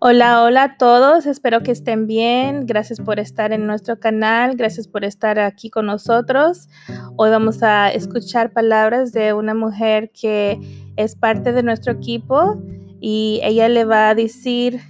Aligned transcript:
Hola, 0.00 0.44
hola 0.44 0.62
a 0.62 0.76
todos, 0.76 1.26
espero 1.26 1.64
que 1.64 1.72
estén 1.72 2.06
bien. 2.06 2.66
Gracias 2.66 3.00
por 3.00 3.18
estar 3.18 3.52
en 3.52 3.66
nuestro 3.66 3.98
canal, 3.98 4.54
gracias 4.54 4.86
por 4.86 5.04
estar 5.04 5.40
aquí 5.40 5.70
con 5.70 5.86
nosotros. 5.86 6.68
Hoy 7.16 7.30
vamos 7.30 7.64
a 7.64 7.90
escuchar 7.90 8.52
palabras 8.52 9.10
de 9.10 9.32
una 9.32 9.54
mujer 9.54 10.12
que 10.12 10.60
es 10.96 11.16
parte 11.16 11.50
de 11.50 11.64
nuestro 11.64 11.94
equipo 11.94 12.62
y 13.00 13.40
ella 13.42 13.68
le 13.68 13.84
va 13.84 14.10
a 14.10 14.14
decir 14.14 14.80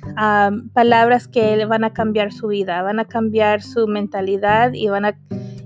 palabras 0.74 1.27
que 1.27 1.64
van 1.64 1.84
a 1.84 1.95
cambiar 1.95 2.30
su 2.30 2.48
vida, 2.48 2.82
van 2.82 3.00
a 3.00 3.06
cambiar 3.06 3.62
su 3.62 3.86
mentalidad 3.86 4.75
y, 4.75 4.88
van 4.88 5.06
a, 5.06 5.18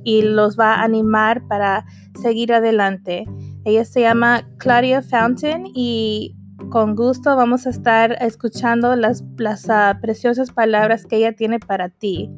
y 0.05 0.23
los 0.23 0.57
va 0.57 0.75
a 0.75 0.85
animar 0.85 1.49
para 1.49 1.85
seguir 2.23 2.53
adelante. 2.53 3.25
Ella 3.65 3.85
se 3.85 4.03
llama 4.03 4.49
Claudia 4.59 5.03
Fountain 5.03 5.65
y 5.75 6.37
con 6.73 6.97
gusto 6.97 7.37
vamos 7.37 7.67
a 7.67 7.71
estar 7.71 8.17
escuchando 8.23 8.97
las, 8.97 9.23
las 9.37 9.67
uh, 9.67 10.01
preciosas 10.01 10.51
palabras 10.53 11.05
que 11.05 11.17
ella 11.17 11.35
tiene 11.35 11.61
para 11.61 11.91
ti. 11.91 12.31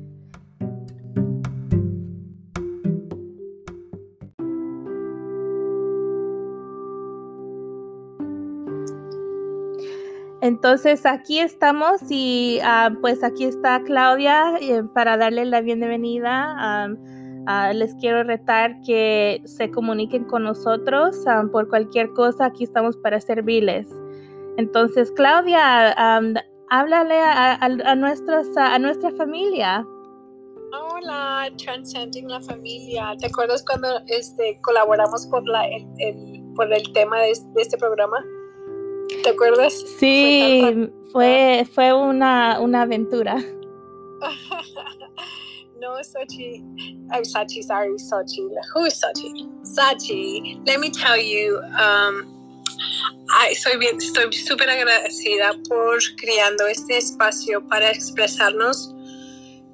Entonces 10.40 11.06
aquí 11.06 11.38
estamos 11.38 12.00
y 12.10 12.58
uh, 12.60 13.00
pues 13.00 13.22
aquí 13.22 13.44
está 13.44 13.84
Claudia 13.84 14.56
eh, 14.60 14.82
para 14.94 15.16
darle 15.16 15.44
la 15.44 15.60
bienvenida. 15.60 16.88
Uh, 16.90 17.72
les 17.72 17.94
quiero 17.96 18.24
retar 18.24 18.80
que 18.80 19.42
se 19.44 19.70
comuniquen 19.70 20.24
con 20.24 20.42
nosotros 20.42 21.24
por 21.52 21.68
cualquier 21.68 22.10
cosa. 22.14 22.46
Aquí 22.46 22.64
estamos 22.64 22.96
para 22.96 23.20
servirles. 23.20 23.86
Entonces, 24.56 25.10
Claudia, 25.12 25.92
háblale 26.70 27.20
a, 27.20 27.94
nuestras, 27.96 28.46
a, 28.56 28.78
nuestra 28.78 29.10
familia. 29.12 29.86
Hola, 30.72 31.50
Transcending 31.56 32.28
la 32.28 32.40
Familia. 32.40 33.14
¿Te 33.18 33.26
acuerdas 33.26 33.64
cuando 33.64 33.88
este, 34.08 34.58
colaboramos 34.62 35.26
por, 35.26 35.46
la, 35.46 35.66
el, 35.98 36.42
por 36.54 36.72
el 36.72 36.92
tema 36.92 37.20
de, 37.20 37.30
este 37.30 37.76
programa? 37.78 38.24
¿Te 39.22 39.30
acuerdas? 39.30 39.72
Sí, 39.98 40.90
fue, 41.12 41.66
fue 41.72 41.92
una, 41.92 42.58
una 42.60 42.82
aventura. 42.82 43.36
no, 45.80 46.02
Sachi. 46.02 46.64
I'm 47.12 47.22
Sachi, 47.22 47.62
sorry, 47.62 47.94
Sachi. 47.98 48.48
Who 48.74 48.86
is 48.86 49.00
Sachi? 49.00 49.48
Sachi, 49.62 50.60
let 50.66 50.80
me 50.80 50.90
tell 50.90 51.16
you, 51.16 51.60
um, 51.78 52.33
Ay, 53.36 53.54
soy 53.54 53.76
bien, 53.78 53.96
estoy 53.96 54.32
súper 54.32 54.70
agradecida 54.70 55.54
por 55.68 55.98
creando 56.16 56.66
este 56.66 56.98
espacio 56.98 57.66
para 57.68 57.90
expresarnos 57.90 58.94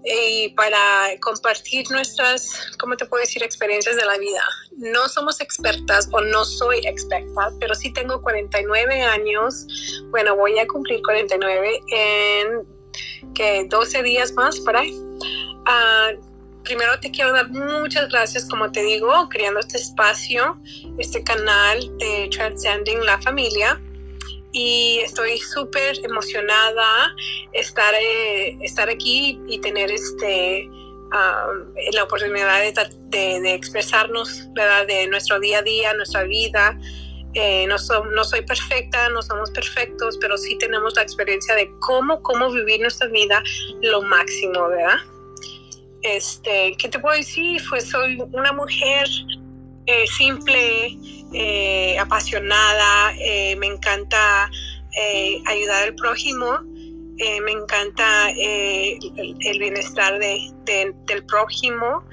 y 0.05 0.49
para 0.51 0.79
compartir 1.21 1.85
nuestras, 1.91 2.51
¿cómo 2.79 2.97
te 2.97 3.05
puedo 3.07 3.21
decir?, 3.21 3.43
experiencias 3.43 3.97
de 3.97 4.05
la 4.05 4.17
vida. 4.19 4.43
No 4.77 5.09
somos 5.09 5.41
expertas 5.41 6.09
o 6.13 6.21
no 6.21 6.45
soy 6.45 6.79
experta, 6.87 7.51
pero 7.61 7.75
sí 7.75 7.93
tengo 7.93 8.23
49 8.23 9.03
años. 9.03 9.67
Bueno, 10.11 10.37
voy 10.37 10.59
a 10.59 10.67
cumplir 10.67 11.03
49 11.03 11.81
en 11.91 13.35
que 13.35 13.67
12 13.69 14.03
días 14.03 14.33
más 14.33 14.59
por 14.61 14.77
ahí. 14.77 14.99
Ah, 15.67 16.13
primero 16.71 17.01
te 17.01 17.11
quiero 17.11 17.33
dar 17.33 17.49
muchas 17.51 18.09
gracias, 18.11 18.49
como 18.49 18.71
te 18.71 18.81
digo, 18.85 19.29
creando 19.29 19.59
este 19.59 19.77
espacio, 19.77 20.57
este 20.99 21.25
canal 21.25 21.81
de 21.99 22.29
Transcending 22.31 23.05
la 23.05 23.21
Familia. 23.21 23.81
Y 24.53 25.01
estoy 25.03 25.39
súper 25.39 25.97
emocionada 26.05 27.13
estar, 27.53 27.93
eh, 27.95 28.57
estar 28.63 28.89
aquí 28.89 29.41
y 29.49 29.61
tener 29.61 29.91
este, 29.91 30.71
la 31.93 32.05
oportunidad 32.05 32.63
de, 33.11 33.55
expresarnos 33.55 34.47
¿verdad? 34.53 34.87
de 34.87 35.09
nuestro 35.09 35.41
día 35.41 35.59
a 35.59 35.63
día, 35.63 35.93
nuestra 35.95 36.23
vida. 36.23 36.79
Eh, 37.35 37.67
no, 37.67 37.77
no 38.15 38.23
soy 38.23 38.43
perfecta, 38.43 39.09
no 39.09 39.23
somos 39.23 39.51
perfectos, 39.51 40.19
pero 40.21 40.39
sí 40.39 40.57
tenemos 40.59 40.95
la 40.95 41.03
experiencia 41.03 41.57
de 41.57 41.69
cómo, 41.81 42.23
cómo 42.23 42.49
vivir 42.53 42.81
nuestra 42.81 43.09
vida 43.09 43.43
lo 43.83 44.03
máximo, 44.03 44.69
¿verdad? 44.69 44.99
Este, 46.03 46.75
¿qué 46.79 46.89
te 46.89 46.99
puedo 46.99 47.17
decir? 47.17 47.63
Pues 47.69 47.91
soy 47.91 48.19
una 48.33 48.53
mujer 48.53 49.07
eh, 49.87 50.07
simple, 50.07 50.97
eh, 51.33 51.99
apasionada, 51.99 53.13
eh, 53.19 53.57
me 53.57 53.67
encanta 53.67 54.51
ayudar 55.47 55.85
al 55.85 55.95
prójimo, 55.95 56.61
me 56.63 57.53
encanta 57.53 58.31
el, 58.31 59.59
bienestar 59.59 60.19
del 60.19 61.25
prójimo, 61.27 62.05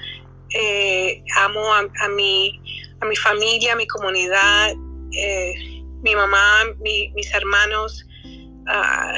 amo 1.38 1.74
a, 1.74 2.08
mi, 2.10 2.62
a 3.00 3.06
mi 3.06 3.16
familia, 3.16 3.74
a 3.74 3.76
mi 3.76 3.88
comunidad, 3.88 4.76
mi 4.76 6.16
mamá, 6.16 6.64
mis 6.80 7.34
hermanos. 7.34 8.06
Ah, 8.68 9.18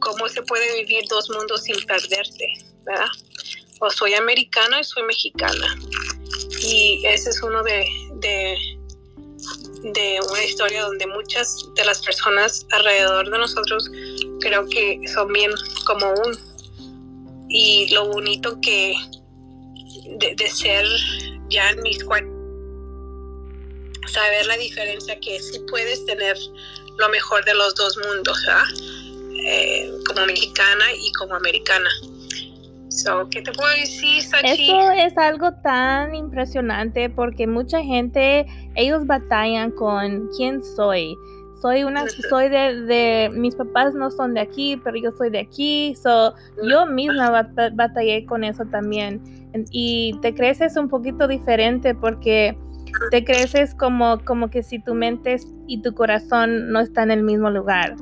¿Cómo 0.00 0.28
se 0.28 0.42
puede 0.42 0.80
vivir 0.80 1.04
dos 1.08 1.28
mundos 1.30 1.64
sin 1.64 1.76
perderte? 1.86 2.46
¿verdad? 2.84 3.08
o 3.80 3.90
soy 3.90 4.14
americana 4.14 4.80
y 4.80 4.84
soy 4.84 5.02
mexicana. 5.04 5.76
Y 6.70 7.00
ese 7.06 7.30
es 7.30 7.42
uno 7.42 7.62
de, 7.62 7.86
de, 8.20 8.54
una 10.30 10.44
historia 10.44 10.82
donde 10.82 11.06
muchas 11.06 11.64
de 11.74 11.82
las 11.86 12.02
personas 12.02 12.66
alrededor 12.72 13.30
de 13.30 13.38
nosotros 13.38 13.90
creo 14.40 14.68
que 14.68 15.00
son 15.14 15.32
bien 15.32 15.50
como 15.86 16.12
un. 16.26 16.36
Y 17.48 17.88
lo 17.94 18.08
bonito 18.08 18.60
que 18.60 18.94
de, 20.18 20.50
ser 20.50 20.84
ya 21.48 21.70
en 21.70 21.80
mis 21.80 22.04
cuartos, 22.04 22.30
saber 24.12 24.44
la 24.46 24.58
diferencia 24.58 25.18
que 25.20 25.40
si 25.40 25.60
puedes 25.60 26.04
tener 26.04 26.36
lo 26.98 27.08
mejor 27.08 27.46
de 27.46 27.54
los 27.54 27.74
dos 27.76 27.96
mundos, 28.06 28.38
eh, 29.46 29.90
como 30.06 30.26
mexicana 30.26 30.92
y 30.92 31.10
como 31.12 31.34
americana. 31.34 31.88
¿Qué 33.30 33.42
te 33.42 33.52
puedo 33.52 33.70
decir, 33.74 34.24
Eso 34.44 34.90
es 34.92 35.16
algo 35.16 35.52
tan 35.62 36.14
impresionante 36.14 37.08
porque 37.10 37.46
mucha 37.46 37.82
gente, 37.82 38.46
ellos 38.74 39.06
batallan 39.06 39.70
con 39.72 40.28
quién 40.36 40.62
soy. 40.62 41.16
Soy 41.60 41.82
una, 41.82 42.04
soy 42.28 42.48
de, 42.48 43.30
mis 43.32 43.54
papás 43.54 43.94
no 43.94 44.10
son 44.10 44.34
de 44.34 44.40
aquí, 44.40 44.80
pero 44.82 44.96
yo 44.96 45.10
soy 45.12 45.30
de 45.30 45.40
aquí. 45.40 45.94
So, 45.96 46.34
yo 46.62 46.86
misma 46.86 47.48
batallé 47.72 48.24
con 48.26 48.44
eso 48.44 48.64
también. 48.66 49.22
Y 49.70 50.18
te 50.22 50.34
creces 50.34 50.76
un 50.76 50.88
poquito 50.88 51.26
diferente 51.26 51.94
porque 51.94 52.56
te 53.10 53.24
creces 53.24 53.74
como, 53.74 54.24
como 54.24 54.50
que 54.50 54.62
si 54.62 54.78
tu 54.78 54.94
mente 54.94 55.36
y 55.66 55.82
tu 55.82 55.94
corazón 55.94 56.70
no 56.70 56.80
están 56.80 57.10
en 57.10 57.18
el 57.18 57.24
mismo 57.24 57.50
lugar 57.50 57.96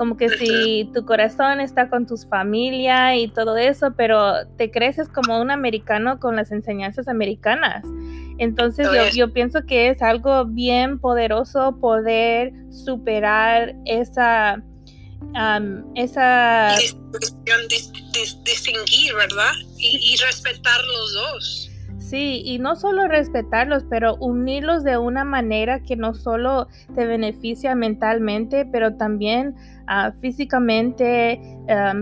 como 0.00 0.16
que 0.16 0.30
si 0.30 0.90
tu 0.94 1.04
corazón 1.04 1.60
está 1.60 1.90
con 1.90 2.06
tus 2.06 2.26
familia 2.26 3.18
y 3.18 3.28
todo 3.28 3.58
eso, 3.58 3.92
pero 3.98 4.46
te 4.56 4.70
creces 4.70 5.10
como 5.10 5.38
un 5.38 5.50
americano 5.50 6.18
con 6.18 6.36
las 6.36 6.52
enseñanzas 6.52 7.06
americanas. 7.06 7.84
Entonces 8.38 8.88
yo, 8.90 9.10
yo, 9.10 9.32
pienso 9.34 9.66
que 9.66 9.90
es 9.90 10.00
algo 10.00 10.46
bien 10.46 11.00
poderoso 11.00 11.76
poder 11.82 12.54
superar 12.70 13.74
esa... 13.84 14.62
esa 15.94 16.74
distinguir, 18.42 19.14
¿verdad? 19.16 19.52
Y, 19.76 20.14
y 20.14 20.16
respetar 20.16 20.80
los 20.82 21.12
dos. 21.12 21.69
Sí, 22.10 22.42
y 22.44 22.58
no 22.58 22.74
solo 22.74 23.06
respetarlos, 23.06 23.84
pero 23.88 24.16
unirlos 24.16 24.82
de 24.82 24.98
una 24.98 25.22
manera 25.22 25.78
que 25.78 25.94
no 25.94 26.12
solo 26.12 26.66
te 26.96 27.06
beneficia 27.06 27.76
mentalmente, 27.76 28.66
pero 28.66 28.96
también 28.96 29.54
ah, 29.86 30.10
físicamente 30.20 31.40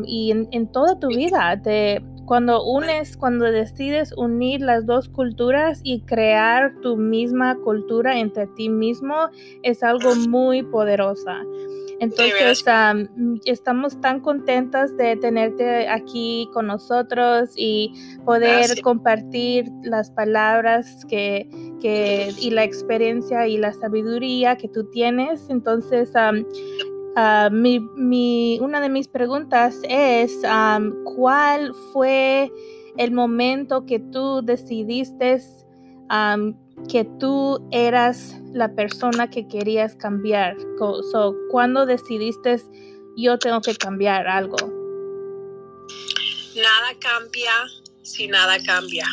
y 0.06 0.30
en, 0.30 0.72
toda 0.72 0.98
tu 0.98 1.08
vida. 1.08 1.60
cuando 2.24 2.64
unes, 2.64 3.18
cuando 3.18 3.44
decides 3.52 4.14
unir 4.16 4.62
las 4.62 4.86
dos 4.86 5.10
culturas 5.10 5.82
y 5.84 6.00
crear 6.00 6.72
tu 6.80 6.96
misma 6.96 7.56
cultura 7.56 8.18
entre 8.18 8.46
ti 8.46 8.70
mismo, 8.70 9.14
es 9.62 9.82
algo 9.82 10.14
muy 10.14 10.62
poderosa. 10.62 11.42
Entonces, 12.00 12.64
estamos 13.44 14.00
tan 14.00 14.20
contentas 14.20 14.96
de 14.96 15.16
tenerte 15.16 15.88
aquí 15.88 16.48
con 16.52 16.68
nosotros 16.68 17.50
y 17.56 17.92
poder 18.24 18.80
compartir 18.82 19.68
las 19.82 20.10
palabras 20.10 21.04
que, 21.08 21.48
que, 21.80 22.32
y 22.40 22.50
la 22.50 22.62
experiencia 22.62 23.48
y 23.48 23.58
la 23.58 23.72
sabiduría 23.72 24.56
que 24.56 24.68
tú 24.68 24.84
tienes. 24.90 25.50
Entonces, 25.50 26.12
ah, 26.14 27.48
mi, 27.50 27.80
mi, 27.96 28.60
una 28.60 28.80
de 28.80 28.88
mis 28.90 29.08
preguntas 29.08 29.80
es, 29.88 30.40
¿cuál 31.16 31.74
fue 31.92 32.52
el 32.96 33.12
momento 33.12 33.86
que 33.86 33.98
tú 33.98 34.42
decidiste 34.42 35.40
que 36.88 37.04
tú 37.18 37.66
eras 37.70 38.36
la 38.52 38.74
persona 38.74 39.28
que 39.30 39.46
querías 39.48 39.94
cambiar. 39.96 40.56
So, 41.10 41.34
¿Cuándo 41.50 41.86
decidiste 41.86 42.62
yo 43.16 43.38
tengo 43.38 43.60
que 43.60 43.74
cambiar 43.74 44.28
algo? 44.28 44.56
Nada 46.54 46.94
cambia 47.00 47.52
si 48.02 48.28
nada 48.28 48.56
cambia. 48.64 49.06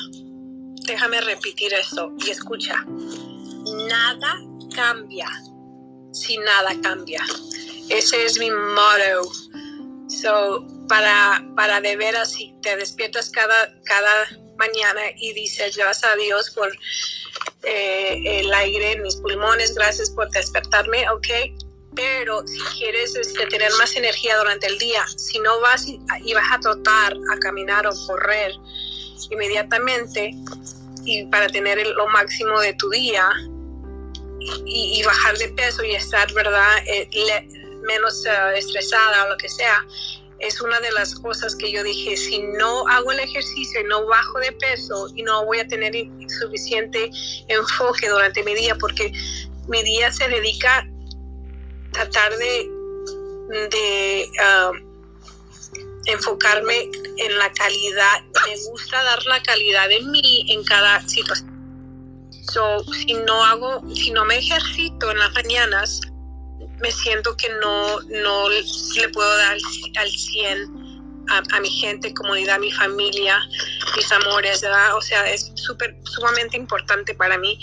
Déjame 0.87 1.21
repetir 1.21 1.73
eso 1.73 2.11
y 2.25 2.29
escucha. 2.29 2.85
Nada 3.87 4.41
cambia 4.75 5.27
si 6.11 6.37
nada 6.37 6.79
cambia. 6.81 7.23
Ese 7.89 8.25
es 8.25 8.39
mi 8.39 8.49
motto. 8.49 9.31
So, 10.07 10.65
para, 10.87 11.43
para 11.55 11.81
de 11.81 11.97
veras, 11.97 12.31
si 12.31 12.55
te 12.61 12.77
despiertas 12.77 13.29
cada, 13.31 13.73
cada 13.83 14.27
mañana 14.57 15.01
y 15.17 15.33
dices, 15.33 15.75
gracias 15.75 16.11
a 16.11 16.15
Dios 16.15 16.51
por 16.51 16.71
eh, 17.65 18.39
el 18.39 18.53
aire 18.53 18.93
en 18.93 19.01
mis 19.01 19.15
pulmones, 19.17 19.73
gracias 19.75 20.09
por 20.09 20.29
despertarme, 20.31 21.09
ok. 21.09 21.27
Pero 21.95 22.45
si 22.45 22.59
quieres 22.77 23.15
este, 23.15 23.45
tener 23.47 23.71
más 23.77 23.95
energía 23.95 24.37
durante 24.37 24.67
el 24.67 24.77
día, 24.77 25.05
si 25.15 25.39
no 25.39 25.59
vas 25.61 25.87
y, 25.87 25.97
vas 26.33 26.51
a 26.51 26.59
trotar, 26.59 27.15
a 27.31 27.39
caminar 27.39 27.87
o 27.87 27.91
correr 28.05 28.51
inmediatamente 29.29 30.31
y 31.05 31.25
para 31.27 31.47
tener 31.47 31.85
lo 31.87 32.07
máximo 32.07 32.59
de 32.59 32.73
tu 32.73 32.89
día 32.89 33.29
y, 34.65 35.01
bajar 35.03 35.37
de 35.37 35.49
peso 35.49 35.83
y 35.83 35.95
estar, 35.95 36.31
¿verdad? 36.33 36.77
Eh, 36.85 37.09
menos 37.85 38.25
eh, 38.25 38.57
estresada 38.57 39.25
o 39.25 39.29
lo 39.29 39.37
que 39.37 39.49
sea, 39.49 39.85
es 40.39 40.61
una 40.61 40.79
de 40.79 40.91
las 40.91 41.15
cosas 41.15 41.55
que 41.55 41.71
yo 41.71 41.83
dije, 41.83 42.17
si 42.17 42.39
no 42.43 42.87
hago 42.87 43.11
el 43.11 43.19
ejercicio 43.19 43.81
no 43.87 44.05
bajo 44.05 44.39
de 44.39 44.51
peso 44.53 45.07
y 45.15 45.23
no 45.23 45.45
voy 45.45 45.59
a 45.59 45.67
tener 45.67 45.93
suficiente 46.39 47.09
enfoque 47.47 48.09
durante 48.09 48.43
mi 48.43 48.53
día, 48.55 48.75
porque 48.75 49.11
mi 49.67 49.81
día 49.83 50.11
se 50.11 50.27
dedica 50.27 50.79
a 50.79 50.85
tratar 51.91 52.37
de, 52.37 52.69
um, 54.41 54.95
enfocarme 56.05 56.91
en 57.17 57.37
la 57.37 57.51
calidad. 57.53 58.21
Me 58.47 58.55
gusta 58.69 59.03
dar 59.03 59.25
la 59.25 59.41
calidad 59.41 59.89
de 59.89 60.01
mí 60.01 60.45
en 60.49 60.63
cada 60.65 61.01
situación. 61.07 61.55
So, 62.51 62.83
si 62.93 63.13
no 63.13 63.43
hago, 63.43 63.81
si 63.95 64.11
no 64.11 64.23
me 64.25 64.37
ejercito 64.37 65.09
en 65.09 65.17
las 65.17 65.33
mañanas, 65.33 66.01
me 66.79 66.91
siento 66.91 67.35
que 67.37 67.49
no, 67.61 68.01
no 68.01 68.49
le 68.49 69.09
puedo 69.09 69.37
dar 69.37 69.57
al 69.97 70.09
100 70.09 70.85
a, 71.29 71.59
mi 71.59 71.69
gente, 71.69 72.13
comunidad, 72.13 72.59
mi 72.59 72.71
familia, 72.71 73.39
mis 73.95 74.11
amores, 74.11 74.61
¿verdad? 74.61 74.95
O 74.95 75.01
sea, 75.01 75.29
es 75.31 75.51
súper, 75.55 75.95
sumamente 76.03 76.57
importante 76.57 77.15
para 77.15 77.37
mí. 77.37 77.59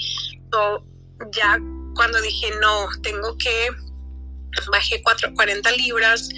ya 1.32 1.58
cuando 1.94 2.20
dije, 2.20 2.50
no, 2.60 2.88
tengo 3.02 3.36
que, 3.38 3.68
bajé 4.70 5.02
4, 5.02 5.34
40 5.34 5.70
libras, 5.72 6.28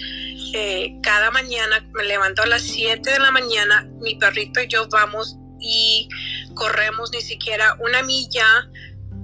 eh, 0.53 0.95
cada 1.01 1.31
mañana 1.31 1.85
me 1.93 2.03
levanto 2.03 2.43
a 2.43 2.45
las 2.45 2.61
7 2.61 3.09
de 3.09 3.19
la 3.19 3.31
mañana, 3.31 3.87
mi 4.01 4.15
perrito 4.15 4.61
y 4.61 4.67
yo 4.67 4.87
vamos 4.89 5.35
y 5.59 6.07
corremos 6.53 7.11
ni 7.11 7.21
siquiera 7.21 7.75
una 7.79 8.03
milla 8.03 8.69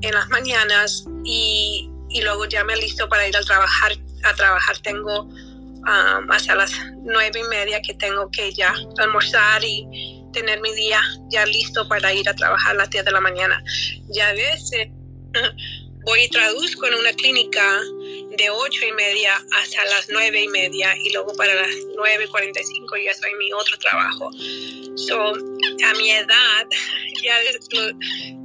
en 0.02 0.14
las 0.14 0.28
mañanas 0.30 1.06
y 1.24 1.91
y 2.14 2.22
luego 2.22 2.46
ya 2.46 2.64
me 2.64 2.76
listo 2.76 3.08
para 3.10 3.28
ir 3.28 3.36
a 3.36 3.42
trabajar. 3.42 3.94
A 4.24 4.34
trabajar 4.36 4.78
tengo 4.80 5.22
um, 5.24 6.32
hasta 6.32 6.56
las 6.56 6.72
nueve 7.04 7.40
y 7.40 7.44
media 7.50 7.82
que 7.82 7.94
tengo 7.96 8.30
que 8.30 8.54
ya 8.54 8.74
almorzar 8.98 9.64
y 9.64 10.22
tener 10.32 10.62
mi 10.62 10.74
día 10.74 11.02
ya 11.30 11.46
listo 11.46 11.88
para 11.88 12.14
ir 12.14 12.28
a 12.30 12.36
trabajar 12.36 12.72
a 12.72 12.80
las 12.80 12.90
10 12.90 13.06
de 13.06 13.12
la 13.12 13.22
mañana. 13.22 13.64
Ya 14.10 14.30
a 14.30 14.34
veces 14.34 14.90
voy 16.06 16.22
y 16.22 16.30
traduzco 16.30 16.88
en 16.88 16.96
una 16.96 17.14
clínica 17.14 17.82
de 18.38 18.50
ocho 18.50 18.86
y 18.88 18.92
media 18.94 19.36
hasta 19.36 19.84
las 19.86 20.08
nueve 20.10 20.42
y 20.42 20.48
media 20.48 20.96
y 20.98 21.12
luego 21.12 21.34
para 21.36 21.54
las 21.54 21.70
nueve 21.96 22.28
cuarenta 22.30 22.62
y 22.62 22.64
cinco 22.64 22.96
ya 22.98 23.12
estoy 23.12 23.32
en 23.32 23.38
mi 23.38 23.52
otro 23.54 23.78
trabajo. 23.78 24.32
So, 24.96 25.20
a 25.20 25.94
mi 25.98 26.12
edad, 26.12 26.68
ya 27.24 27.36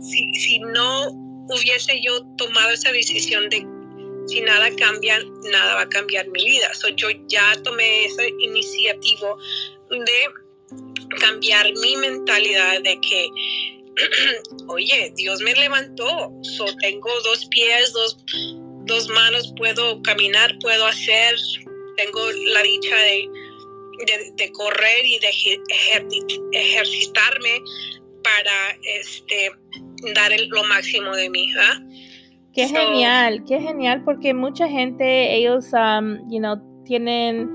si, 0.00 0.35
si 0.35 0.58
no 0.58 1.25
hubiese 1.48 2.00
yo 2.02 2.22
tomado 2.36 2.70
esa 2.70 2.92
decisión 2.92 3.48
de 3.48 3.66
si 4.26 4.40
nada 4.40 4.74
cambia, 4.76 5.20
nada 5.50 5.76
va 5.76 5.82
a 5.82 5.88
cambiar 5.88 6.28
mi 6.28 6.44
vida. 6.44 6.72
So, 6.74 6.88
yo 6.88 7.08
ya 7.28 7.54
tomé 7.62 8.06
esa 8.06 8.24
iniciativa 8.40 9.36
de 9.90 11.16
cambiar 11.20 11.72
mi 11.74 11.96
mentalidad 11.96 12.82
de 12.82 13.00
que, 13.00 13.28
oye, 14.68 15.12
Dios 15.16 15.40
me 15.40 15.54
levantó, 15.54 16.32
so, 16.42 16.66
tengo 16.80 17.10
dos 17.22 17.46
pies, 17.46 17.92
dos, 17.92 18.16
dos 18.84 19.08
manos, 19.08 19.52
puedo 19.56 20.02
caminar, 20.02 20.56
puedo 20.60 20.86
hacer, 20.86 21.36
tengo 21.96 22.32
la 22.52 22.62
dicha 22.62 22.96
de, 22.96 23.30
de, 24.34 24.52
correr 24.52 25.04
y 25.04 25.18
de 25.20 25.60
ejercitarme 26.52 27.62
para 28.26 28.76
este 28.83 29.52
dar 30.14 30.33
lo 30.49 30.64
máximo 30.64 31.14
de 31.14 31.30
mí. 31.30 31.49
¿ah? 31.59 31.80
Qué 32.52 32.66
genial, 32.66 33.45
qué 33.47 33.61
genial, 33.61 34.02
porque 34.04 34.35
mucha 34.35 34.68
gente, 34.68 35.35
ellos, 35.37 35.73
um, 35.73 36.28
you 36.28 36.40
know, 36.40 36.56
tienen 36.85 37.49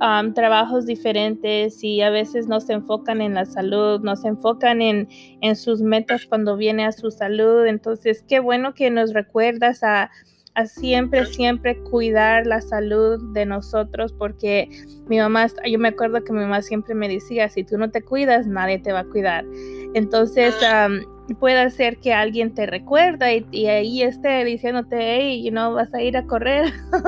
um, 0.00 0.32
trabajos 0.32 0.86
diferentes 0.86 1.82
y 1.84 2.00
a 2.00 2.10
veces 2.10 2.46
no 2.46 2.60
se 2.60 2.72
enfocan 2.72 3.20
en 3.20 3.34
la 3.34 3.44
salud, 3.44 4.00
no 4.00 4.16
se 4.16 4.28
enfocan 4.28 4.80
en, 4.80 5.08
en 5.42 5.56
sus 5.56 5.82
metas 5.82 6.24
cuando 6.26 6.56
viene 6.56 6.86
a 6.86 6.92
su 6.92 7.10
salud. 7.10 7.66
Entonces, 7.66 8.24
qué 8.26 8.40
bueno 8.40 8.74
que 8.74 8.90
nos 8.90 9.12
recuerdas 9.12 9.82
a, 9.82 10.10
a 10.54 10.66
siempre, 10.66 11.26
siempre 11.26 11.78
cuidar 11.78 12.46
la 12.46 12.60
salud 12.60 13.20
de 13.32 13.44
nosotros, 13.44 14.12
porque 14.12 14.68
mi 15.08 15.18
mamá, 15.18 15.46
yo 15.66 15.78
me 15.78 15.88
acuerdo 15.88 16.22
que 16.22 16.32
mi 16.32 16.40
mamá 16.40 16.62
siempre 16.62 16.94
me 16.94 17.08
decía, 17.08 17.48
si 17.48 17.64
tú 17.64 17.76
no 17.76 17.90
te 17.90 18.02
cuidas, 18.02 18.46
nadie 18.46 18.78
te 18.78 18.92
va 18.92 19.00
a 19.00 19.04
cuidar. 19.04 19.44
Entonces, 19.94 20.54
puede 21.40 21.70
ser 21.70 21.96
que 21.98 22.12
alguien 22.12 22.54
te 22.54 22.66
recuerda 22.66 23.32
y, 23.32 23.66
ahí 23.66 24.02
esté 24.02 24.44
diciéndote, 24.44 24.96
hey, 24.98 25.42
you 25.42 25.50
know, 25.50 25.74
vas 25.74 25.92
a 25.94 26.02
ir 26.02 26.16
a 26.16 26.24
correr 26.26 26.72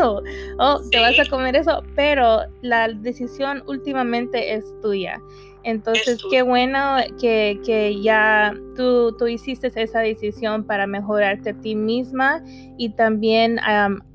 o 0.59 0.81
te 0.91 1.00
vas 1.00 1.19
a 1.19 1.29
comer 1.29 1.57
eso, 1.57 1.83
pero 1.95 2.41
la 2.62 2.88
decisión 2.88 3.62
últimamente 3.67 4.55
es 4.55 4.65
tuya. 4.83 5.21
Entonces, 5.67 6.23
qué 6.31 6.43
bueno 6.43 6.99
que, 7.21 7.61
que 7.67 8.01
ya 8.01 8.55
tú, 8.77 9.17
tú, 9.19 9.27
hiciste 9.27 9.73
esa 9.75 9.99
decisión 9.99 10.63
para 10.63 10.87
mejorarte 10.87 11.51
a 11.51 11.55
ti 11.55 11.75
misma 11.75 12.41
y 12.79 12.91
también 12.91 13.59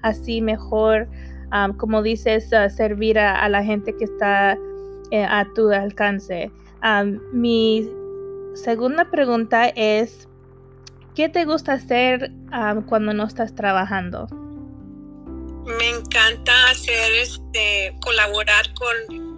así 0.01 0.39
mejor, 0.39 1.09
como 1.77 2.03
dices, 2.03 2.47
servir 2.73 3.19
a, 3.19 3.49
la 3.49 3.65
gente 3.65 3.93
que 3.97 4.05
está 4.05 4.57
eh, 5.11 5.25
a 5.25 5.45
tu 5.53 5.69
alcance. 5.71 6.49
mi 7.33 7.85
segunda 8.53 9.11
pregunta 9.11 9.67
es, 9.67 10.29
¿qué 11.15 11.27
te 11.27 11.43
gusta 11.43 11.73
hacer 11.73 12.31
cuando 12.87 13.13
no 13.13 13.25
estás 13.25 13.53
trabajando? 13.55 14.25
Me 15.65 15.89
encanta 15.89 16.53
hacer 16.69 17.11
este 17.11 17.93
colaborar 18.01 18.63
con 18.73 19.30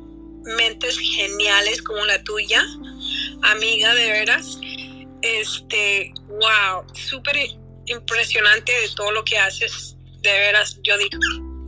mentes 0.43 0.97
geniales 0.97 1.81
como 1.81 2.05
la 2.05 2.23
tuya, 2.23 2.63
amiga 3.41 3.93
de 3.93 4.11
veras. 4.11 4.59
Este, 5.21 6.13
wow, 6.27 6.85
súper 6.93 7.37
impresionante 7.85 8.71
de 8.71 8.89
todo 8.95 9.11
lo 9.11 9.23
que 9.23 9.37
haces, 9.37 9.97
de 10.21 10.31
veras. 10.31 10.79
Yo 10.83 10.97
digo, 10.97 11.19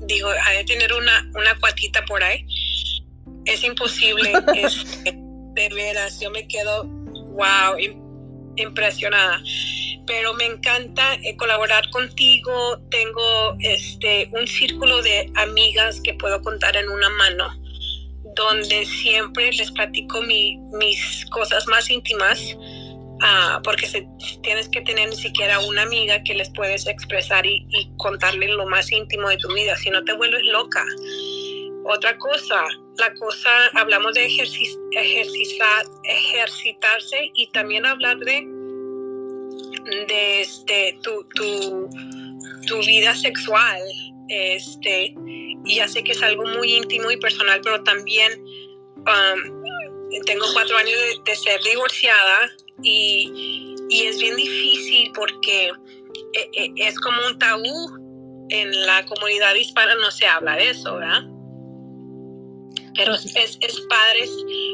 digo, 0.01 0.29
hay 0.44 0.58
de 0.58 0.63
tener 0.65 0.94
una, 0.94 1.29
una 1.36 1.58
cuatita 1.60 2.03
por 2.05 2.24
ahí. 2.24 2.46
Es 3.46 3.63
imposible, 3.63 4.34
este, 4.55 5.13
de 5.53 5.70
veras, 5.70 6.20
yo 6.20 6.32
me 6.32 6.48
quedo, 6.48 6.84
wow, 6.84 7.77
impresionada. 8.55 9.41
Pero 10.08 10.34
me 10.36 10.46
encanta 10.46 11.15
eh, 11.15 11.36
colaborar 11.36 11.89
contigo. 11.89 12.79
Tengo 12.91 13.55
este 13.60 14.29
un 14.34 14.48
círculo 14.48 15.01
de 15.01 15.32
amigas 15.36 16.00
que 16.01 16.13
puedo 16.13 16.41
contar 16.41 16.77
en 16.77 16.89
una 16.89 17.10
mano, 17.10 17.60
donde 18.36 18.86
siempre 18.86 19.51
les 19.51 19.72
platico 19.72 20.22
mis 20.22 21.25
cosas 21.32 21.68
más 21.68 21.89
íntimas. 21.89 22.56
Ah, 23.22 23.62
porque 23.63 23.88
tienes 24.44 24.68
que 24.68 24.82
tener 24.82 25.10
ni 25.10 25.15
siquiera 25.15 25.60
una 25.60 25.84
amiga 25.84 26.22
que 26.24 26.34
les 26.34 26.50
puedes 26.50 26.86
expresar 26.86 27.46
y, 27.46 27.65
y 27.70 27.89
contarle 27.98 28.50
lo 28.50 28.65
más 28.65 28.92
íntimo 28.92 29.30
de 29.30 29.38
tu 29.38 29.54
vida, 29.54 29.75
si 29.77 29.89
no 29.89 30.04
te 30.04 30.13
vuelves 30.13 30.44
loca. 30.44 30.84
Otra 31.88 32.18
cosa, 32.18 32.65
la 32.98 33.13
cosa, 33.13 33.50
hablamos 33.75 34.15
de 34.15 34.25
ejercitar, 34.25 35.86
ejercitarse 36.04 37.32
y 37.36 37.48
también 37.51 37.86
hablar 37.86 38.18
de, 38.18 38.46
de 40.08 40.42
este, 40.42 40.98
tu, 41.04 41.24
tu, 41.36 41.89
tu 42.68 42.80
vida 42.80 43.15
sexual. 43.15 43.82
Este, 44.27 45.13
y 45.65 45.75
ya 45.75 45.88
sé 45.88 46.03
que 46.03 46.12
es 46.12 46.22
algo 46.22 46.45
muy 46.45 46.74
íntimo 46.74 47.12
y 47.12 47.17
personal, 47.17 47.62
pero 47.62 47.84
también 47.84 48.43
um, 48.98 50.22
tengo 50.25 50.45
cuatro 50.53 50.77
años 50.77 50.95
de, 51.25 51.36
ser 51.36 51.62
divorciada 51.63 52.51
y, 52.81 53.75
y, 53.89 54.03
es 54.03 54.19
bien 54.19 54.36
difícil 54.36 55.12
porque 55.13 55.72
eh, 56.34 56.50
eh, 56.53 56.74
es 56.77 57.00
como 57.00 57.17
un 57.27 57.39
tabú 57.39 58.45
en 58.50 58.86
la 58.86 59.05
comunidad 59.05 59.55
hispana, 59.55 59.95
no 59.95 60.12
se 60.12 60.27
habla 60.27 60.55
de 60.55 60.69
eso, 60.69 60.95
¿verdad? 60.95 61.24
pero 62.95 63.13
es, 63.13 63.57
es 63.60 63.81
padre 63.81 64.22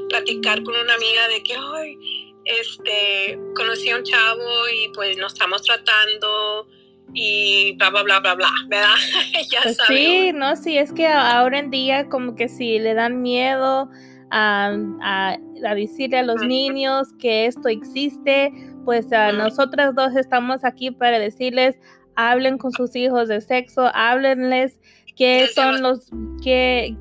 platicar 0.10 0.64
con 0.64 0.76
una 0.76 0.94
amiga 0.94 1.28
de 1.28 1.44
que, 1.44 1.56
ay, 1.56 1.98
este, 2.46 3.40
conocí 3.56 3.90
a 3.90 3.98
un 3.98 4.04
chavo 4.04 4.70
y 4.70 4.90
pues 4.90 5.18
nos 5.18 5.34
estamos 5.34 5.62
tratando 5.64 6.68
y 7.14 7.76
bla, 7.78 7.90
bla, 7.90 8.04
bla, 8.04 8.20
bla, 8.20 8.36
bla, 8.36 8.50
¿verdad? 8.68 8.96
ya 9.52 9.60
pues 9.64 9.78
Sí, 9.88 10.32
no, 10.34 10.56
sí, 10.56 10.78
es 10.78 10.94
que 10.94 11.08
ahora 11.08 11.60
en 11.60 11.72
día 11.72 12.08
como 12.10 12.36
que 12.36 12.48
si 12.48 12.80
le 12.80 12.94
dan 12.94 13.22
miedo 13.22 13.90
a, 14.32 14.76
a, 15.02 15.38
decirle 15.76 16.20
a 16.20 16.24
los 16.24 16.42
niños 16.44 17.10
que 17.20 17.46
esto 17.46 17.68
existe, 17.68 18.52
pues 18.86 19.12
a 19.12 19.32
nosotras 19.32 19.94
dos 19.96 20.16
estamos 20.16 20.64
aquí 20.64 20.92
para 20.92 21.20
decirles, 21.20 21.78
hablen 22.16 22.58
con 22.58 22.72
sus 22.72 22.96
hijos 22.96 23.28
de 23.28 23.42
sexo, 23.42 23.90
háblenles 23.94 24.80
qué 25.16 25.48
son 25.54 25.82
los, 25.82 26.10
qué, 26.44 26.96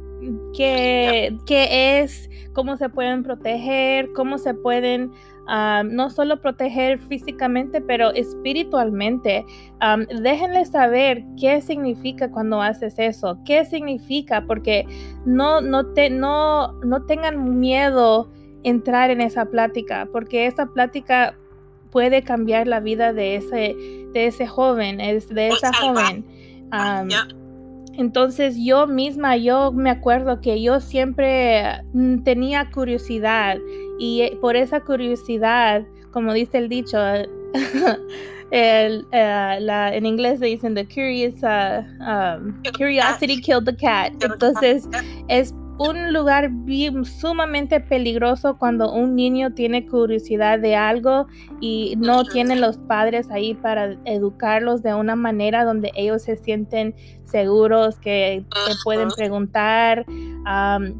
qué, 0.57 1.37
qué 1.47 2.01
es, 2.01 2.30
cómo 2.53 2.77
se 2.77 2.89
pueden 2.89 3.23
proteger, 3.23 4.13
cómo 4.13 4.39
se 4.39 4.55
pueden 4.55 5.13
ah, 5.47 5.83
no 5.85 6.11
solo 6.11 6.41
proteger 6.41 6.99
físicamente, 6.99 7.81
pero 7.81 8.11
espiritualmente. 8.13 9.45
déjenle 10.23 10.65
saber 10.65 11.25
qué 11.39 11.61
significa 11.61 12.31
cuando 12.31 12.61
haces 12.61 12.99
eso, 12.99 13.39
qué 13.45 13.65
significa, 13.65 14.45
porque 14.47 14.87
no, 15.25 15.61
no, 15.61 15.87
te, 15.93 16.11
no, 16.11 16.73
no 16.85 17.05
tengan 17.07 17.59
miedo 17.59 18.31
entrar 18.63 19.11
en 19.11 19.21
esa 19.21 19.47
plática, 19.47 20.09
porque 20.13 20.47
esa 20.47 20.67
plática 20.67 21.37
puede 21.91 22.23
cambiar 22.23 22.67
la 22.67 22.81
vida 22.81 23.13
de 23.13 23.37
ese, 23.37 23.75
de 24.13 24.27
ese 24.27 24.47
joven, 24.47 24.99
de 24.99 25.49
esa 25.49 25.73
joven. 25.73 26.25
Entonces 27.95 28.57
yo 28.59 28.87
misma, 28.87 29.37
yo 29.37 29.73
me 29.73 29.91
acuerdo 29.91 30.41
que 30.41 30.63
yo 30.63 30.81
siempre 30.81 31.83
mm, 31.93 32.23
tenía 32.23 32.71
curiosidad 32.71 33.59
y 33.99 34.23
eh, 34.23 34.39
por 34.41 34.57
esa 34.57 34.81
curiosidad, 34.81 35.85
como 36.13 36.33
dice 36.33 36.59
el 36.59 36.69
dicho, 36.69 36.99
el, 38.51 39.07
eh, 39.13 39.59
la, 39.61 39.95
en 39.95 40.07
inglés 40.07 40.41
le 40.41 40.49
dicen 40.49 40.75
the 40.75 40.87
curious, 40.87 41.43
uh, 41.43 41.85
um, 42.03 42.63
curiosity 42.77 43.41
killed 43.41 43.65
the 43.65 43.77
cat. 43.77 44.13
Entonces 44.23 44.89
es 45.29 45.55
un 45.81 46.13
lugar 46.13 46.51
bien, 46.51 47.07
sumamente 47.07 47.81
peligroso 47.81 48.59
cuando 48.59 48.93
un 48.93 49.17
niño 49.17 49.55
tiene 49.55 49.87
curiosidad 49.87 50.59
de 50.59 50.77
algo 50.77 51.27
y 51.59 51.95
no 51.97 52.25
tienen 52.25 52.61
los 52.61 52.77
padres 52.77 53.31
ahí 53.31 53.55
para 53.55 53.97
educarlos 54.05 54.83
de 54.83 54.93
una 54.93 55.17
manera 55.17 55.65
donde 55.65 55.91
ellos 55.95 56.21
se 56.23 56.37
sienten 56.37 56.95
seguros, 57.25 57.99
que 57.99 58.45
te 58.51 58.75
pueden 58.85 59.09
preguntar, 59.17 60.05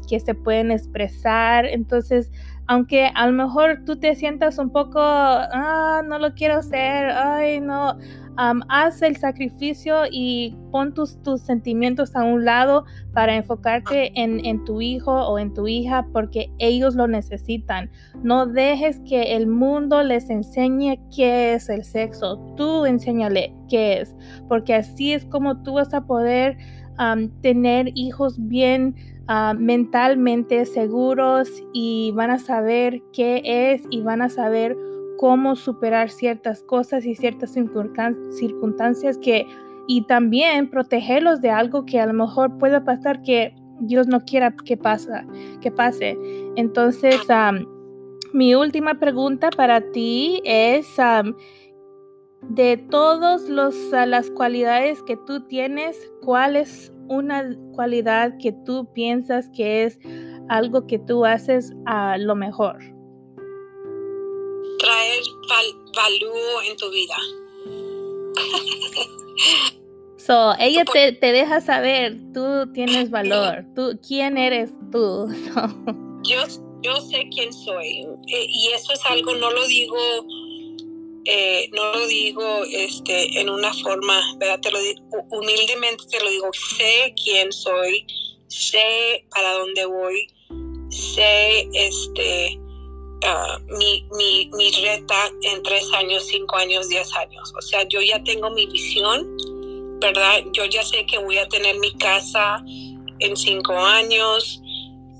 que 0.09 0.19
se 0.19 0.33
pueden 0.33 0.71
expresar. 0.71 1.67
Entonces, 1.67 2.31
aunque 2.65 3.11
a 3.13 3.27
lo 3.27 3.33
mejor 3.33 3.83
tú 3.85 3.97
te 3.97 4.15
sientas 4.15 4.57
un 4.57 4.71
poco, 4.71 4.99
ah, 4.99 6.01
no 6.03 6.17
lo 6.17 6.33
quiero 6.33 6.55
hacer, 6.55 7.11
ay, 7.11 7.59
no, 7.59 7.99
haz 8.37 9.01
el 9.01 9.17
sacrificio 9.17 10.03
y 10.09 10.55
pon 10.71 10.93
tus, 10.93 11.21
tus, 11.21 11.41
sentimientos 11.41 12.15
a 12.15 12.23
un 12.23 12.45
lado 12.45 12.85
para 13.13 13.35
enfocarte 13.35 14.11
en, 14.19 14.45
en, 14.45 14.63
tu 14.63 14.81
hijo 14.81 15.11
o 15.11 15.37
en 15.37 15.53
tu 15.53 15.67
hija 15.67 16.07
porque 16.13 16.51
ellos 16.59 16.95
lo 16.95 17.07
necesitan. 17.07 17.89
No 18.23 18.45
dejes 18.45 18.99
que 19.07 19.35
el 19.35 19.47
mundo 19.47 20.03
les 20.03 20.29
enseñe 20.29 20.99
qué 21.15 21.53
es 21.53 21.69
el 21.69 21.83
sexo. 21.83 22.37
Tú 22.55 22.85
enséñale 22.85 23.53
qué 23.69 24.01
es, 24.01 24.15
porque 24.47 24.75
así 24.75 25.13
es 25.13 25.25
como 25.25 25.61
tú 25.63 25.73
vas 25.73 25.93
a 25.93 26.05
poder 26.05 26.57
tener 27.41 27.91
hijos 27.95 28.35
bien 28.47 28.95
ah, 29.27 29.53
mentalmente 29.57 30.65
seguros 30.65 31.49
y 31.73 32.11
van 32.15 32.31
a 32.31 32.39
saber 32.39 33.01
qué 33.13 33.41
es 33.43 33.81
y 33.89 34.01
van 34.01 34.21
a 34.21 34.29
saber 34.29 34.77
cómo 35.21 35.55
superar 35.55 36.09
ciertas 36.09 36.63
cosas 36.63 37.05
y 37.05 37.13
ciertas 37.13 37.51
circunstancias 37.51 39.19
que 39.19 39.45
y 39.87 40.01
también 40.07 40.67
protegerlos 40.71 41.41
de 41.41 41.51
algo 41.51 41.85
que 41.85 41.99
a 41.99 42.07
lo 42.07 42.13
mejor 42.13 42.57
pueda 42.57 42.83
pasar 42.83 43.21
que 43.21 43.53
Dios 43.81 44.07
no 44.07 44.21
quiera 44.21 44.55
que 44.65 44.77
pasa, 44.77 45.23
que 45.61 45.69
pase. 45.69 46.17
Entonces, 46.55 47.21
mi 48.33 48.55
última 48.55 48.95
pregunta 48.95 49.51
para 49.51 49.81
ti 49.91 50.41
es 50.43 50.87
de 52.49 52.77
todas 52.89 53.47
las 54.07 54.31
cualidades 54.31 55.03
que 55.03 55.17
tú 55.17 55.41
tienes, 55.41 56.11
¿cuál 56.23 56.55
es 56.55 56.91
una 57.09 57.55
cualidad 57.73 58.39
que 58.39 58.53
tú 58.65 58.91
piensas 58.91 59.49
que 59.49 59.83
es 59.83 59.99
algo 60.49 60.87
que 60.87 60.97
tú 60.97 61.25
haces 61.25 61.75
a 61.85 62.17
lo 62.17 62.33
mejor? 62.33 62.79
Traer 65.47 65.73
valor 65.95 66.65
en 66.65 66.77
tu 66.77 66.89
vida. 66.89 67.15
So, 70.17 70.53
ella 70.59 70.85
te, 70.85 71.13
te, 71.13 71.31
deja 71.31 71.61
saber, 71.61 72.15
tú 72.33 72.71
tienes 72.73 73.09
valor, 73.09 73.65
tú, 73.75 73.99
¿quién 74.07 74.37
eres 74.37 74.69
tú? 74.91 75.27
Yo, 76.23 76.43
yo 76.83 76.95
sé 77.01 77.27
quién 77.33 77.51
soy 77.51 78.07
eh, 78.27 78.45
y 78.47 78.67
eso 78.67 78.93
es 78.93 79.03
algo, 79.05 79.33
no 79.33 79.49
lo 79.49 79.65
digo, 79.65 79.97
eh, 81.25 81.67
no 81.73 81.93
lo 81.93 82.05
digo 82.05 82.63
este, 82.71 83.39
en 83.39 83.49
una 83.49 83.73
forma, 83.73 84.21
¿verdad? 84.37 84.59
Te 84.59 84.71
lo 84.71 84.79
digo, 84.79 85.01
humildemente 85.31 86.03
te 86.09 86.23
lo 86.23 86.29
digo, 86.29 86.49
sé 86.53 87.13
quién 87.23 87.51
soy, 87.51 88.05
sé 88.47 89.25
para 89.31 89.53
dónde 89.53 89.85
voy, 89.85 90.27
sé 90.89 91.67
este, 91.73 92.59
Ah, 93.23 93.59
mi, 93.77 94.07
mi, 94.17 94.49
mi, 94.57 94.71
reta 94.71 95.29
en 95.43 95.61
tres 95.63 95.85
años, 95.93 96.25
cinco 96.25 96.55
años, 96.57 96.89
diez 96.89 97.13
años. 97.15 97.53
O 97.57 97.61
sea, 97.61 97.87
yo 97.87 98.01
ya 98.01 98.23
tengo 98.23 98.49
mi 98.51 98.65
visión, 98.65 99.37
¿verdad? 99.99 100.41
Yo 100.53 100.65
ya 100.65 100.83
sé 100.83 101.05
que 101.05 101.19
voy 101.19 101.37
a 101.37 101.47
tener 101.47 101.77
mi 101.77 101.93
casa 101.97 102.63
en 103.19 103.37
cinco 103.37 103.73
años, 103.73 104.61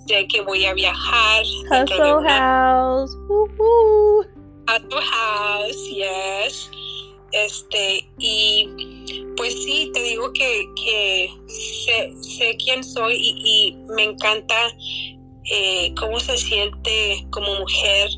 sé 0.08 0.27
que 0.27 0.41
voy 0.41 0.65
a 0.65 0.74
viajar. 0.74 1.43
Hustle 1.43 2.27
house. 2.27 3.15
Uh 3.29 4.24
house, 5.00 5.89
yes. 5.89 6.70
Este, 7.31 8.10
y 8.17 8.67
pues 9.38 9.53
sí, 9.63 9.89
te 9.93 10.03
digo 10.03 10.31
que, 10.34 10.65
que 10.84 11.34
sé, 11.48 12.13
sé 12.22 12.58
quién 12.58 12.84
soy 12.84 13.15
y, 13.15 13.34
y 13.46 13.77
me 13.96 14.03
encanta 14.03 14.55
eh, 15.53 15.93
cómo 16.00 16.17
se 16.17 16.38
siente 16.38 17.27
como 17.29 17.53
mujer 17.55 18.10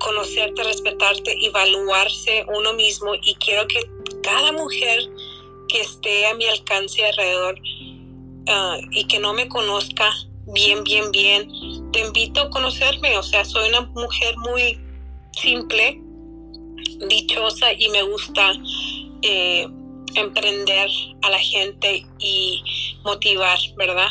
conocerte, 0.00 0.64
respetarte, 0.64 1.46
evaluarse 1.46 2.44
uno 2.52 2.72
mismo 2.72 3.14
y 3.14 3.34
quiero 3.34 3.68
que 3.68 3.80
cada 4.22 4.50
mujer 4.50 4.98
que 5.68 5.80
esté 5.82 6.26
a 6.26 6.34
mi 6.34 6.46
alcance 6.46 7.04
alrededor 7.04 7.60
ah, 8.48 8.78
y 8.90 9.04
que 9.04 9.20
no 9.20 9.32
me 9.34 9.48
conozca 9.48 10.12
bien, 10.46 10.82
bien, 10.82 11.12
bien, 11.12 11.92
te 11.92 12.00
invito 12.00 12.40
a 12.40 12.50
conocerme. 12.50 13.16
O 13.16 13.22
sea, 13.22 13.44
soy 13.44 13.68
una 13.68 13.82
mujer 13.82 14.36
muy 14.38 14.80
simple, 15.32 16.02
dichosa 17.08 17.72
y 17.72 17.88
me 17.90 18.02
gusta 18.02 18.52
eh, 19.22 19.68
emprender 20.16 20.90
a 21.22 21.30
la 21.30 21.38
gente 21.38 22.04
y 22.18 22.62
motivar, 23.04 23.58
¿verdad? 23.76 24.08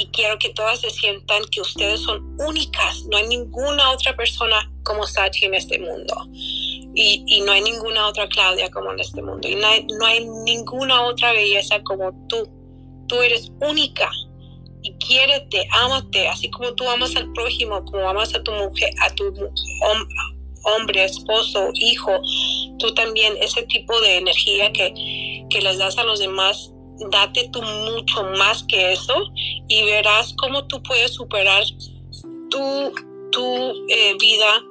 Y 0.00 0.06
quiero 0.06 0.38
que 0.38 0.48
todas 0.54 0.80
se 0.80 0.88
sientan 0.88 1.44
que 1.50 1.60
ustedes 1.60 2.00
son 2.00 2.34
únicas. 2.38 3.04
No 3.10 3.18
hay 3.18 3.28
ninguna 3.28 3.90
otra 3.90 4.16
persona 4.16 4.72
como 4.82 5.06
Sachi 5.06 5.44
en 5.44 5.52
este 5.52 5.78
mundo. 5.78 6.14
Y, 6.94 7.42
no 7.44 7.52
hay 7.52 7.60
ninguna 7.60 8.08
otra 8.08 8.26
Claudia 8.30 8.70
como 8.70 8.92
en 8.92 9.00
este 9.00 9.20
mundo. 9.20 9.46
Y 9.46 9.56
no 9.56 9.66
hay, 9.66 9.86
no 9.98 10.06
hay 10.06 10.26
ninguna 10.46 11.02
otra 11.02 11.32
belleza 11.32 11.82
como 11.82 12.14
tú. 12.28 12.48
Tú 13.08 13.20
eres 13.20 13.52
única. 13.60 14.10
Y 14.80 14.94
quiérete, 14.94 15.68
ámate, 15.70 16.28
así 16.28 16.48
como 16.48 16.74
tú 16.74 16.88
amas 16.88 17.14
al 17.14 17.30
prójimo, 17.34 17.84
como 17.84 18.08
amas 18.08 18.34
a 18.34 18.42
tu 18.42 18.52
mujer, 18.52 18.94
a 19.02 19.14
tu 19.14 19.34
hombre, 20.62 21.04
esposo, 21.04 21.72
hijo, 21.74 22.22
tú 22.78 22.94
también 22.94 23.34
ese 23.42 23.64
tipo 23.64 24.00
de 24.00 24.16
energía 24.16 24.72
que, 24.72 25.44
que 25.50 25.60
les 25.60 25.76
das 25.76 25.98
a 25.98 26.04
los 26.04 26.20
demás, 26.20 26.72
date 27.08 27.48
tú 27.52 27.62
mucho 27.62 28.24
más 28.38 28.62
que 28.64 28.92
eso 28.92 29.30
y 29.68 29.84
verás 29.84 30.34
cómo 30.38 30.66
tú 30.66 30.82
puedes 30.82 31.12
superar 31.14 31.64
tu, 32.50 32.92
tu 33.30 33.86
eh, 33.88 34.14
vida 34.18 34.62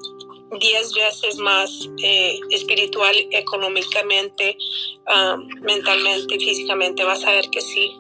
diez 0.60 0.94
veces 0.94 1.38
más 1.38 1.88
eh, 2.04 2.40
espiritual, 2.50 3.16
económicamente, 3.32 4.58
ah, 5.08 5.38
mentalmente 5.62 6.40
físicamente. 6.40 7.04
Vas 7.04 7.24
a 7.24 7.32
ver 7.32 7.50
que 7.50 7.62
sí. 7.62 7.92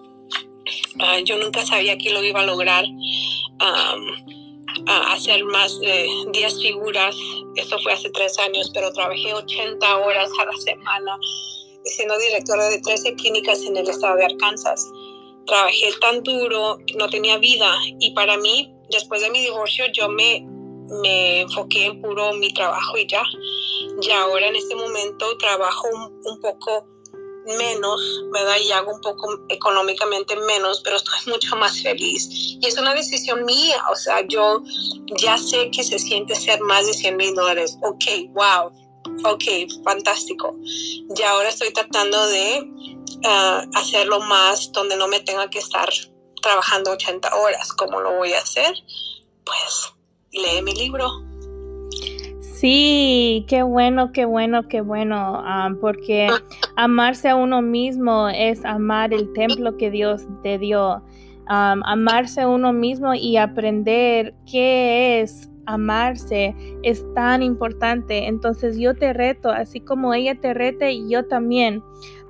Ah, 1.00 1.20
yo 1.24 1.38
nunca 1.38 1.66
sabía 1.66 1.98
que 1.98 2.12
lo 2.12 2.24
iba 2.24 2.42
a 2.42 2.46
lograr. 2.46 2.86
Ah, 3.60 3.96
hacer 5.12 5.44
más 5.44 5.80
de 5.80 6.08
10 6.32 6.62
figuras. 6.62 7.16
Eso 7.56 7.78
fue 7.80 7.94
hace 7.94 8.10
tres 8.12 8.40
años, 8.40 8.72
pero 8.74 8.92
trabajé 8.94 9.34
80 9.34 9.98
horas 9.98 10.30
a 10.40 10.46
la 10.46 10.58
semana 10.58 11.18
siendo 11.86 12.18
directora 12.18 12.70
de 12.70 12.80
13 12.80 13.16
clínicas 13.16 13.62
en 13.62 13.78
el 13.78 13.90
estado 13.90 14.18
de 14.18 14.26
Arkansas. 14.26 14.86
Trabajé 15.46 15.92
tan 16.02 16.24
duro, 16.24 16.78
no 16.96 17.10
tenía 17.10 17.38
vida 17.38 17.76
y 18.00 18.14
para 18.14 18.38
mí, 18.38 18.74
después 18.90 19.22
de 19.22 19.30
mi 19.32 19.42
divorcio, 19.42 19.86
yo 19.94 20.10
me, 20.10 20.46
me 21.02 21.42
enfoqué 21.42 21.86
en 21.86 22.02
puro 22.02 22.34
mi 22.34 22.54
trabajo 22.54 22.98
y 22.98 23.08
ya. 23.08 23.24
Y 24.02 24.12
ahora 24.12 24.48
en 24.48 24.56
este 24.56 24.76
momento 24.76 25.38
trabajo 25.38 25.88
un, 25.92 26.22
un 26.26 26.42
poco 26.42 26.86
menos, 27.58 28.24
¿verdad? 28.32 28.58
Y 28.64 28.72
hago 28.72 28.94
un 28.94 29.02
poco 29.02 29.40
económicamente 29.50 30.36
menos, 30.36 30.82
pero 30.82 30.98
estoy 30.98 31.18
mucho 31.28 31.56
más 31.56 31.82
feliz. 31.82 32.28
Y 32.32 32.66
es 32.66 32.78
una 32.78 32.94
decisión 32.94 33.46
mía, 33.46 33.82
o 33.92 33.96
sea, 33.96 34.26
yo 34.28 34.62
ya 35.18 35.38
sé 35.38 35.72
que 35.72 35.84
se 35.84 36.00
siente 36.00 36.36
ser 36.36 36.60
más 36.62 36.86
de 36.86 36.94
100 36.94 37.18
mil 37.18 37.34
dólares. 37.34 37.78
Ok, 37.82 38.04
wow, 38.34 38.72
ok, 39.24 39.44
fantástico. 39.84 40.56
Y 40.63 41.22
ahora 41.24 41.50
estoy 41.50 41.72
tratando 41.74 42.28
de 42.28 42.72
ah, 43.25 43.66
hacerlo 43.75 44.20
más 44.22 44.72
donde 44.72 44.98
no 44.98 45.08
me 45.08 45.20
tenga 45.20 45.50
que 45.50 45.60
estar 45.60 45.89
trabajando 46.42 46.92
80 46.92 47.36
horas. 47.36 47.74
¿Cómo 47.74 48.00
lo 48.00 48.18
voy 48.18 48.34
a 48.34 48.39
hacer? 48.39 48.74
Pues 49.44 49.94
lee 50.32 50.62
mi 50.62 50.74
libro 50.74 51.30
Sí, 52.60 53.46
qué 53.48 53.63
bueno, 53.63 54.12
qué 54.12 54.25
bueno, 54.25 54.67
qué 54.67 54.82
bueno, 54.82 55.41
porque 55.80 56.28
amarse 56.76 57.30
a 57.30 57.38
uno 57.38 57.62
mismo 57.62 58.28
es 58.28 58.65
amar 58.65 59.13
el 59.13 59.32
templo 59.32 59.78
que 59.78 59.89
Dios 59.89 60.24
te 60.43 60.58
dio. 60.58 61.02
amarse 61.48 62.41
a 62.41 62.50
uno 62.50 62.74
mismo 62.74 63.13
y 63.13 63.38
aprender 63.38 64.34
qué 64.45 65.22
es 65.22 65.49
amarse 65.69 66.55
es 66.82 67.05
tan 67.13 67.43
importante. 67.43 68.27
Entonces 68.27 68.77
yo 68.77 68.95
te 68.95 69.13
reto, 69.13 69.49
así 69.49 69.79
como 69.79 70.13
ella 70.13 70.39
te 70.39 70.53
rete, 70.53 71.08
yo 71.08 71.25
también 71.27 71.84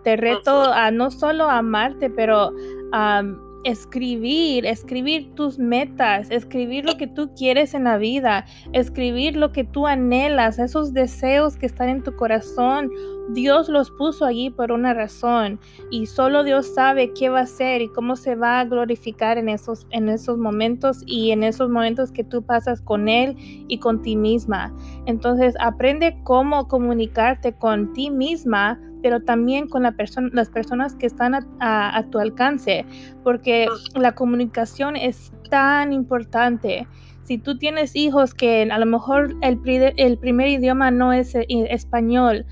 te 0.03 0.15
reto 0.15 0.71
a 0.71 0.91
no 0.91 1.09
solo 1.09 1.49
amarte, 1.49 2.09
pero 2.09 2.53
a 2.91 3.23
escribir, 3.63 4.65
escribir 4.65 5.33
tus 5.35 5.59
metas, 5.59 6.29
escribir 6.31 6.85
lo 6.85 6.97
que 6.97 7.07
tú 7.07 7.31
quieres 7.35 7.73
en 7.73 7.83
la 7.83 7.97
vida, 7.97 8.45
escribir 8.73 9.35
lo 9.35 9.51
que 9.51 9.63
tú 9.63 9.87
anhelas, 9.87 10.59
esos 10.59 10.93
deseos 10.93 11.57
que 11.57 11.65
están 11.65 11.89
en 11.89 12.03
tu 12.03 12.15
corazón. 12.15 12.91
Dios 13.31 13.69
los 13.69 13.91
puso 13.91 14.25
allí 14.25 14.49
por 14.49 14.71
una 14.71 14.93
razón 14.93 15.59
y 15.91 16.07
solo 16.07 16.43
Dios 16.43 16.73
sabe 16.73 17.13
qué 17.13 17.29
va 17.29 17.39
a 17.39 17.43
hacer 17.43 17.81
y 17.81 17.89
cómo 17.89 18.15
se 18.15 18.35
va 18.35 18.59
a 18.59 18.65
glorificar 18.65 19.37
en 19.37 19.49
esos, 19.49 19.85
en 19.91 20.09
esos 20.09 20.39
momentos 20.39 21.03
y 21.05 21.29
en 21.29 21.43
esos 21.43 21.69
momentos 21.69 22.11
que 22.11 22.23
tú 22.23 22.41
pasas 22.41 22.81
con 22.81 23.07
Él 23.07 23.35
y 23.67 23.77
con 23.77 24.01
ti 24.01 24.15
misma. 24.15 24.73
Entonces 25.05 25.53
aprende 25.59 26.17
cómo 26.23 26.67
comunicarte 26.67 27.53
con 27.53 27.93
ti 27.93 28.09
misma 28.09 28.79
pero 29.01 29.21
también 29.21 29.67
con 29.67 29.83
la 29.83 29.95
las 30.33 30.49
personas 30.49 30.95
que 30.95 31.05
están 31.05 31.35
a, 31.59 32.05
tu 32.11 32.19
alcance, 32.19 32.85
porque 33.23 33.67
la 33.95 34.13
comunicación 34.13 34.95
es 34.95 35.31
tan 35.49 35.93
importante. 35.93 36.87
Si 37.23 37.37
tú 37.37 37.57
tienes 37.57 37.95
hijos 37.95 38.33
que 38.33 38.63
a 38.71 38.79
lo 38.79 38.85
mejor 38.85 39.35
el, 39.41 39.59
el 39.97 40.17
primer 40.17 40.47
idioma 40.47 40.91
no 40.91 41.13
es 41.13 41.35
eh, 41.35 41.45
español, 41.47 42.45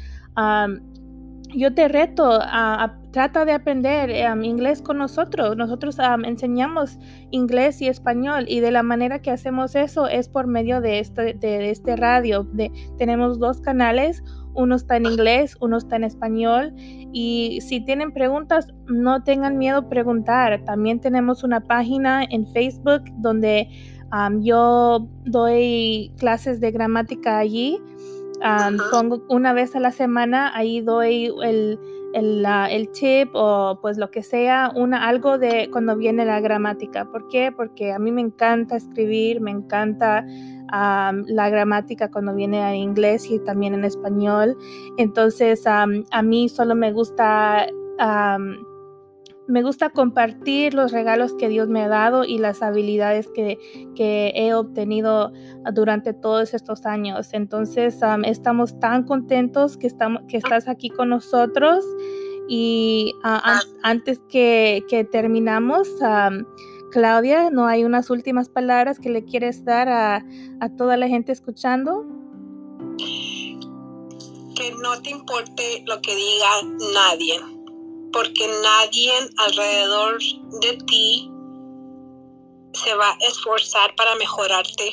yo 1.56 1.74
te 1.74 1.88
reto 1.88 2.40
a, 2.42 2.98
trata 3.12 3.46
de 3.46 3.54
aprender 3.54 4.12
inglés 4.44 4.82
con 4.82 4.98
nosotros. 4.98 5.56
Nosotros 5.56 5.98
enseñamos 6.24 7.00
inglés 7.32 7.82
y 7.82 7.88
español 7.88 8.46
y 8.48 8.60
de 8.60 8.72
la 8.72 8.84
manera 8.84 9.22
que 9.22 9.32
hacemos 9.32 9.76
eso 9.76 10.08
es 10.08 10.30
por 10.30 10.48
medio 10.48 10.82
de 10.82 11.00
este, 11.00 11.34
de, 11.34 11.70
este 11.72 11.96
radio. 11.96 12.44
De, 12.44 12.72
tenemos 12.98 13.40
dos 13.40 13.62
canales, 13.62 14.24
uno 14.58 14.76
está 14.76 14.98
en 14.98 15.06
inglés, 15.06 15.56
uno 15.62 15.78
está 15.78 15.96
en 15.96 16.04
español. 16.04 16.74
Y 17.14 17.60
si 17.62 17.80
tienen 17.80 18.12
preguntas, 18.12 18.74
no 18.88 19.24
tengan 19.24 19.58
miedo 19.58 19.78
a 19.78 19.90
preguntar. 19.90 20.64
También 20.66 21.00
tenemos 21.00 21.44
una 21.44 21.62
página 21.62 22.26
en 22.30 22.48
Facebook 22.48 23.04
donde 23.18 23.70
yo 24.42 25.08
doy 25.26 26.12
clases 26.18 26.60
de 26.60 26.72
gramática 26.72 27.38
allí. 27.38 27.80
pongo 28.92 29.24
una 29.30 29.54
vez 29.54 29.76
a 29.76 29.80
la 29.80 29.92
semana, 29.92 30.56
ahí 30.56 30.82
doy 30.82 31.32
el, 31.44 31.80
el, 32.14 32.46
el, 32.46 32.90
tip 32.90 33.30
o 33.34 33.80
pues 33.82 33.98
lo 33.98 34.10
que 34.10 34.24
sea, 34.24 34.72
una, 34.76 35.08
algo 35.08 35.38
de 35.38 35.70
cuando 35.72 35.96
viene 35.96 36.26
la 36.26 36.40
gramática. 36.40 37.06
¿Por 37.06 37.28
qué? 37.28 37.52
Porque 37.52 37.94
a 37.94 38.00
mí 38.00 38.12
me 38.12 38.22
encanta 38.22 38.76
escribir, 38.76 39.40
me 39.40 39.52
encanta 39.52 40.26
la 40.72 41.50
gramática 41.50 42.10
cuando 42.10 42.34
viene 42.34 42.68
en 42.70 42.76
inglés 42.76 43.30
y 43.30 43.40
también 43.40 43.74
en 43.74 43.86
español. 43.86 44.58
Entonces, 44.98 45.64
a 45.66 45.86
mí 46.24 46.50
solo 46.50 46.76
me 46.76 46.92
gusta... 46.92 47.68
me 49.50 49.64
gusta 49.64 49.90
compartir 49.92 50.74
los 50.74 50.92
regalos 50.92 51.34
que 51.34 51.48
Dios 51.48 51.70
me 51.70 51.84
ha 51.84 51.88
dado 51.88 52.26
y 52.26 52.38
las 52.38 52.62
habilidades 52.62 53.30
que, 53.34 53.58
he 54.36 54.54
obtenido 54.54 55.32
durante 55.74 56.14
todos 56.14 56.54
estos 56.54 56.86
años. 56.86 57.30
Entonces, 57.34 58.00
estamos 58.26 58.80
tan 58.80 59.04
contentos 59.04 59.78
que, 59.78 59.88
estamos, 59.88 60.24
que 60.28 60.38
estás 60.38 60.68
aquí 60.68 60.90
con 60.90 61.10
nosotros. 61.10 61.86
Y 62.50 63.14
ah. 63.26 63.60
antes 63.84 64.22
que, 64.30 64.82
que 64.88 65.04
terminamos, 65.04 65.90
Claudia, 66.92 67.50
¿no 67.50 67.68
hay 67.68 67.84
unas 67.84 68.10
últimas 68.10 68.50
palabras 68.50 69.00
que 69.00 69.10
le 69.10 69.26
quieres 69.26 69.66
dar 69.66 69.90
a, 69.90 70.24
toda 70.78 70.98
la 70.98 71.08
gente 71.08 71.32
escuchando? 71.32 72.06
Que 74.56 74.72
no 74.82 75.02
te 75.02 75.10
importe 75.10 75.84
lo 75.86 76.02
que 76.02 76.16
diga 76.16 76.50
nadie, 76.94 77.42
porque 78.14 78.48
nadie 78.64 79.12
alrededor 79.38 80.20
de 80.62 80.78
ti 80.88 81.32
se 82.74 82.96
va 82.96 83.12
a 83.12 83.18
esforzar 83.28 83.94
para 83.96 84.16
mejorarte 84.16 84.92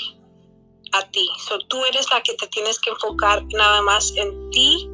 a 0.92 1.02
ti. 1.11 1.26
So, 1.48 1.59
tú 1.68 1.85
eres 1.85 2.11
la 2.11 2.22
que 2.22 2.35
te 2.35 2.46
tienes 2.48 2.78
que 2.80 2.90
enfocar 2.90 3.44
nada 3.54 3.83
más 3.83 4.12
en 4.16 4.50
ti 4.50 4.90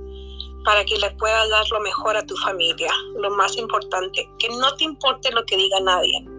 para 0.64 0.84
que 0.84 0.96
le 0.98 1.10
puedas 1.12 1.48
dar 1.48 1.64
lo 1.70 1.80
mejor 1.80 2.16
a 2.16 2.26
tu 2.26 2.36
familia. 2.36 2.92
Lo 3.16 3.30
más 3.30 3.56
importante, 3.56 4.28
que 4.38 4.48
no 4.50 4.74
te 4.74 4.84
importe 4.84 5.30
lo 5.32 5.44
que 5.44 5.56
diga 5.56 5.80
nadie. 5.80 6.29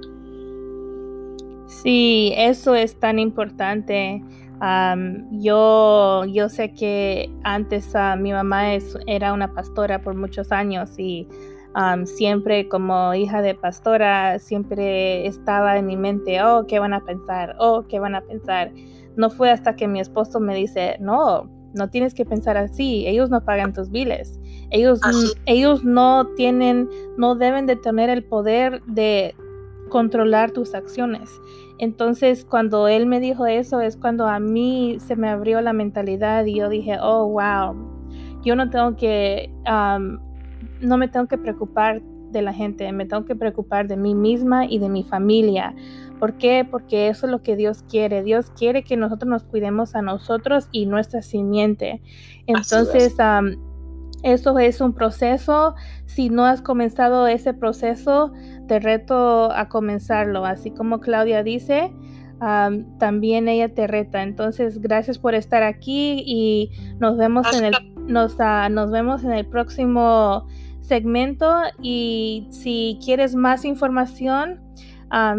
Sí, 1.71 2.33
eso 2.35 2.75
es 2.75 2.99
tan 2.99 3.17
importante. 3.17 4.21
yo, 5.31 6.25
yo 6.25 6.49
sé 6.49 6.73
que 6.73 7.31
antes 7.43 7.93
mi 8.19 8.33
mamá 8.33 8.75
es, 8.75 8.97
era 9.07 9.31
una 9.33 9.53
pastora 9.53 10.01
por 10.01 10.15
muchos 10.15 10.51
años 10.51 10.99
y 10.99 11.27
siempre 12.03 12.67
como 12.67 13.13
hija 13.13 13.41
de 13.41 13.55
pastora, 13.55 14.37
siempre 14.39 15.25
estaba 15.25 15.77
en 15.77 15.85
mi 15.85 15.95
mente, 15.95 16.43
oh, 16.43 16.65
¿qué 16.67 16.77
van 16.79 16.93
a 16.93 17.05
pensar? 17.05 17.55
Oh, 17.57 17.85
¿qué 17.87 17.99
van 17.99 18.15
a 18.15 18.21
pensar? 18.21 18.73
No 19.15 19.29
fue 19.29 19.49
hasta 19.49 19.75
que 19.75 19.87
mi 19.87 20.01
esposo 20.01 20.41
me 20.41 20.53
dice, 20.53 20.97
no, 20.99 21.49
no 21.73 21.89
tienes 21.89 22.13
que 22.13 22.25
pensar 22.25 22.57
así, 22.57 23.07
ellos 23.07 23.29
no 23.29 23.45
pagan 23.45 23.71
tus 23.71 23.89
biles, 23.89 24.41
ellos, 24.71 24.99
ellos 25.45 25.85
no 25.85 26.27
tienen, 26.35 26.89
no 27.17 27.35
deben 27.35 27.65
de 27.65 27.77
tener 27.77 28.09
el 28.09 28.25
poder 28.25 28.83
de 28.83 29.33
controlar 29.91 30.51
tus 30.51 30.73
acciones. 30.73 31.29
Entonces, 31.77 32.45
cuando 32.45 32.87
él 32.87 33.05
me 33.05 33.19
dijo 33.19 33.45
eso, 33.45 33.81
es 33.81 33.97
cuando 33.97 34.25
a 34.25 34.39
mí 34.39 34.97
se 34.99 35.15
me 35.15 35.29
abrió 35.29 35.61
la 35.61 35.73
mentalidad 35.73 36.45
y 36.45 36.55
yo 36.55 36.69
dije, 36.69 36.97
oh, 36.99 37.27
wow, 37.27 37.75
yo 38.43 38.55
no 38.55 38.69
tengo 38.69 38.95
que, 38.95 39.51
no 40.79 40.97
me 40.97 41.07
tengo 41.09 41.27
que 41.27 41.37
preocupar 41.37 42.01
de 42.01 42.41
la 42.41 42.53
gente, 42.53 42.89
me 42.93 43.05
tengo 43.05 43.25
que 43.25 43.35
preocupar 43.35 43.87
de 43.87 43.97
mí 43.97 44.15
misma 44.15 44.65
y 44.65 44.79
de 44.79 44.87
mi 44.87 45.03
familia. 45.03 45.75
¿Por 46.17 46.37
qué? 46.37 46.65
Porque 46.69 47.09
eso 47.09 47.25
es 47.25 47.31
lo 47.31 47.43
que 47.43 47.57
Dios 47.57 47.83
quiere. 47.89 48.23
Dios 48.23 48.51
quiere 48.51 48.83
que 48.83 48.95
nosotros 48.95 49.29
nos 49.29 49.43
cuidemos 49.43 49.95
a 49.95 50.01
nosotros 50.01 50.69
y 50.71 50.85
nuestra 50.85 51.21
simiente. 51.21 52.01
Entonces, 52.47 53.17
eso 54.23 54.57
es 54.59 54.81
un 54.81 54.93
proceso. 54.93 55.75
Si 56.05 56.29
no 56.29 56.45
has 56.45 56.61
comenzado 56.61 57.27
ese 57.27 57.53
proceso, 57.53 58.31
te 58.67 58.79
reto 58.79 59.51
a 59.51 59.69
comenzarlo. 59.69 60.45
Así 60.45 60.71
como 60.71 60.99
Claudia 60.99 61.43
dice, 61.43 61.91
también 62.99 63.47
ella 63.47 63.73
te 63.73 63.87
reta. 63.87 64.23
Entonces, 64.23 64.81
gracias 64.81 65.17
por 65.17 65.35
estar 65.35 65.63
aquí 65.63 66.23
y 66.25 66.71
nos 66.99 67.17
vemos 67.17 67.45
en 67.55 67.65
el 67.65 67.73
nos, 68.07 68.35
ah, 68.39 68.69
nos 68.69 68.91
vemos 68.91 69.23
en 69.23 69.31
el 69.31 69.45
próximo 69.45 70.47
segmento 70.81 71.47
y 71.81 72.47
si 72.49 72.99
quieres 73.03 73.35
más 73.35 73.63
información, 73.63 74.59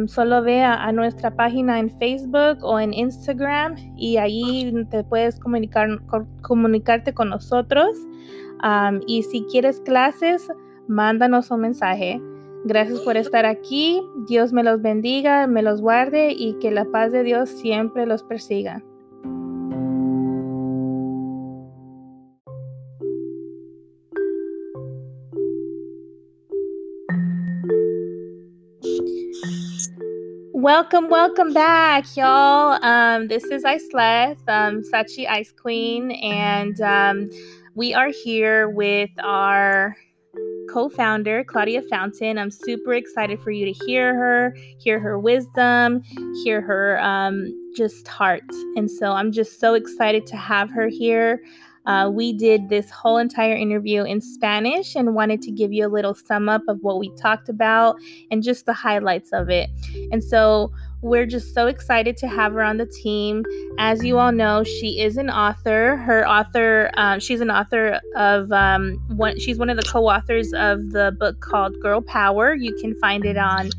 solo 0.06 0.42
ve 0.42 0.62
a, 0.62 0.92
nuestra 0.92 1.34
página 1.34 1.78
en 1.78 1.90
Facebook 1.98 2.58
o 2.62 2.78
en 2.78 2.92
Instagram 2.92 3.74
y 3.96 4.18
ahí 4.18 4.72
te 4.90 5.02
puedes 5.02 5.38
comunicar, 5.38 5.88
comunicarte 6.42 7.14
con 7.14 7.30
nosotros. 7.30 7.88
Y 9.06 9.22
si 9.22 9.42
quieres 9.44 9.80
clases, 9.80 10.50
mándanos 10.88 11.50
un 11.50 11.60
mensaje. 11.60 12.20
Gracias 12.64 13.00
por 13.00 13.16
estar 13.16 13.44
aquí. 13.44 14.00
Dios 14.28 14.52
me 14.52 14.62
los 14.62 14.80
bendiga, 14.80 15.46
me 15.46 15.62
los 15.62 15.80
guarde 15.80 16.32
y 16.32 16.54
que 16.60 16.70
la 16.70 16.84
paz 16.84 17.10
de 17.10 17.24
Dios 17.24 17.48
siempre 17.50 18.06
los 18.06 18.22
persiga. 18.22 18.82
Welcome, 30.54 31.08
welcome 31.08 31.52
back, 31.52 32.04
y'all. 32.16 32.78
Um, 32.84 33.26
this 33.26 33.42
is 33.46 33.64
Iceleth, 33.64 34.38
um, 34.46 34.82
Sachi 34.84 35.26
Ice 35.28 35.50
Queen, 35.50 36.12
and 36.12 36.80
um, 36.80 37.28
we 37.74 37.94
are 37.94 38.10
here 38.24 38.68
with 38.68 39.10
our 39.22 39.96
co 40.70 40.88
founder, 40.88 41.44
Claudia 41.44 41.82
Fountain. 41.82 42.38
I'm 42.38 42.50
super 42.50 42.92
excited 42.94 43.40
for 43.40 43.50
you 43.50 43.64
to 43.64 43.72
hear 43.86 44.14
her, 44.14 44.56
hear 44.78 44.98
her 44.98 45.18
wisdom, 45.18 46.02
hear 46.44 46.60
her 46.60 47.00
um, 47.00 47.52
just 47.76 48.06
heart. 48.08 48.42
And 48.76 48.90
so 48.90 49.12
I'm 49.12 49.32
just 49.32 49.58
so 49.60 49.74
excited 49.74 50.26
to 50.26 50.36
have 50.36 50.70
her 50.70 50.88
here. 50.88 51.42
Uh, 51.84 52.10
we 52.12 52.32
did 52.32 52.68
this 52.68 52.90
whole 52.90 53.18
entire 53.18 53.56
interview 53.56 54.04
in 54.04 54.20
Spanish 54.20 54.94
and 54.94 55.14
wanted 55.14 55.42
to 55.42 55.50
give 55.50 55.72
you 55.72 55.84
a 55.86 55.88
little 55.88 56.14
sum 56.14 56.48
up 56.48 56.62
of 56.68 56.78
what 56.82 56.98
we 56.98 57.10
talked 57.16 57.48
about 57.48 57.96
and 58.30 58.42
just 58.42 58.66
the 58.66 58.72
highlights 58.72 59.32
of 59.32 59.48
it. 59.50 59.68
And 60.12 60.22
so 60.22 60.70
we're 61.02 61.26
just 61.26 61.52
so 61.52 61.66
excited 61.66 62.16
to 62.18 62.28
have 62.28 62.52
her 62.52 62.62
on 62.62 62.76
the 62.76 62.86
team. 62.86 63.44
As 63.78 64.04
you 64.04 64.18
all 64.18 64.30
know, 64.30 64.62
she 64.62 65.00
is 65.00 65.16
an 65.16 65.28
author. 65.30 65.96
Her 65.96 66.26
author, 66.26 66.90
um, 66.94 67.18
she's 67.18 67.40
an 67.40 67.50
author 67.50 68.00
of 68.14 68.50
um, 68.52 69.02
one. 69.08 69.38
She's 69.38 69.58
one 69.58 69.68
of 69.68 69.76
the 69.76 69.82
co-authors 69.82 70.52
of 70.54 70.90
the 70.90 71.14
book 71.18 71.40
called 71.40 71.78
Girl 71.80 72.00
Power. 72.00 72.54
You 72.54 72.72
can 72.76 72.94
find 72.94 73.24
it 73.24 73.36
on 73.36 73.70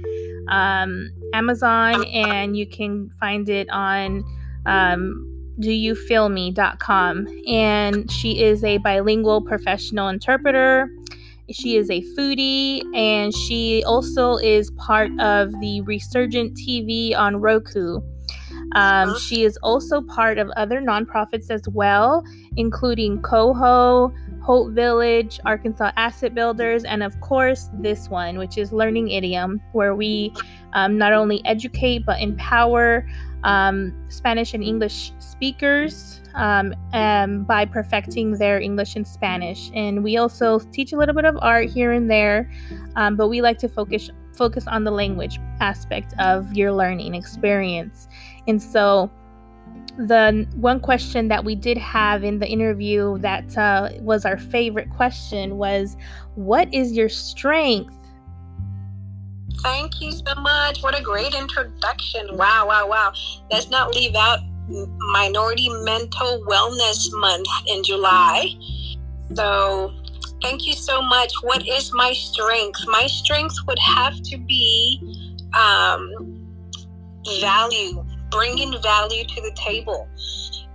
um, 0.50 1.10
Amazon, 1.34 2.06
and 2.08 2.58
you 2.58 2.68
can 2.68 3.10
find 3.20 3.48
it 3.48 3.70
on 3.70 4.26
um, 4.66 5.30
doyoufeelme.com. 5.62 7.28
And 7.48 8.12
she 8.12 8.44
is 8.44 8.66
a 8.66 8.80
bilingual 8.80 9.42
professional 9.42 10.10
interpreter. 10.10 10.90
She 11.54 11.78
is 11.78 11.90
a 11.90 12.02
foodie 12.18 12.84
and 12.96 13.34
she 13.34 13.84
also 13.86 14.38
is 14.38 14.72
part 14.72 15.12
of 15.20 15.52
the 15.60 15.82
Resurgent 15.82 16.58
TV 16.58 17.16
on 17.16 17.38
Roku. 17.38 18.02
Um, 18.76 19.18
she 19.20 19.44
is 19.44 19.58
also 19.58 20.02
part 20.02 20.38
of 20.40 20.50
other 20.52 20.82
nonprofits 20.82 21.52
as 21.52 21.68
well, 21.70 22.24
including 22.58 23.22
Coho, 23.22 24.12
Hope 24.42 24.72
Village, 24.72 25.40
Arkansas 25.46 25.92
Asset 25.96 26.34
Builders, 26.34 26.84
and 26.84 27.04
of 27.04 27.20
course, 27.22 27.70
this 27.80 28.10
one, 28.10 28.38
which 28.38 28.58
is 28.58 28.74
Learning 28.74 29.10
Idiom, 29.10 29.62
where 29.74 29.96
we 29.96 30.34
um, 30.74 30.98
not 30.98 31.14
only 31.14 31.44
educate 31.46 32.06
but 32.06 32.20
empower 32.22 33.06
um, 33.44 33.94
Spanish 34.10 34.54
and 34.54 34.64
English 34.64 35.12
speakers 35.20 36.22
um, 36.34 36.74
by 37.46 37.66
perfecting 37.66 38.32
their 38.38 38.60
English 38.60 38.96
and 38.96 39.08
Spanish. 39.08 39.70
And 39.74 40.04
we 40.04 40.18
also 40.18 40.60
teach 40.60 40.94
a 40.94 40.98
little 40.98 41.16
bit 41.16 41.26
of 41.26 41.38
art 41.42 41.70
here 41.70 41.92
and 41.92 42.10
there, 42.10 42.50
um, 42.96 43.16
but 43.16 43.28
we 43.28 43.42
like 43.42 43.58
to 43.60 43.70
focus 43.70 44.10
focus 44.36 44.66
on 44.66 44.84
the 44.84 44.90
language 44.90 45.40
aspect 45.60 46.16
of 46.18 46.52
your 46.54 46.74
learning 46.74 47.14
experience. 47.14 48.08
And 48.48 48.62
so, 48.62 49.12
the 49.96 50.48
one 50.56 50.80
question 50.80 51.28
that 51.28 51.46
we 51.46 51.54
did 51.54 51.78
have 51.78 52.24
in 52.24 52.40
the 52.40 52.48
interview 52.48 53.20
that 53.20 53.56
uh, 53.56 53.90
was 54.00 54.26
our 54.26 54.38
favorite 54.38 54.90
question 54.90 55.58
was, 55.58 55.98
"What 56.36 56.74
is 56.74 56.94
your 56.94 57.10
strength?" 57.10 58.03
Thank 59.64 60.02
you 60.02 60.12
so 60.12 60.36
much. 60.42 60.84
What 60.84 61.00
a 61.00 61.02
great 61.02 61.34
introduction. 61.34 62.36
Wow, 62.36 62.68
wow, 62.68 62.88
wow. 62.88 63.14
Let's 63.50 63.70
not 63.70 63.96
leave 63.96 64.14
out 64.14 64.40
Minority 65.14 65.70
Mental 65.84 66.44
Wellness 66.46 67.08
Month 67.14 67.48
in 67.68 67.82
July. 67.82 68.50
So, 69.34 69.94
thank 70.42 70.68
you 70.68 70.74
so 70.74 71.02
much. 71.02 71.32
What 71.42 71.66
is 71.66 71.94
my 71.94 72.12
strength? 72.12 72.82
My 72.88 73.08
strength 73.08 73.56
would 73.66 73.80
have 73.80 74.22
to 74.22 74.38
be 74.38 75.02
um, 75.58 76.46
value, 77.40 78.06
bringing 78.32 78.82
value 78.82 79.24
to 79.24 79.42
the 79.42 79.52
table. 79.56 80.10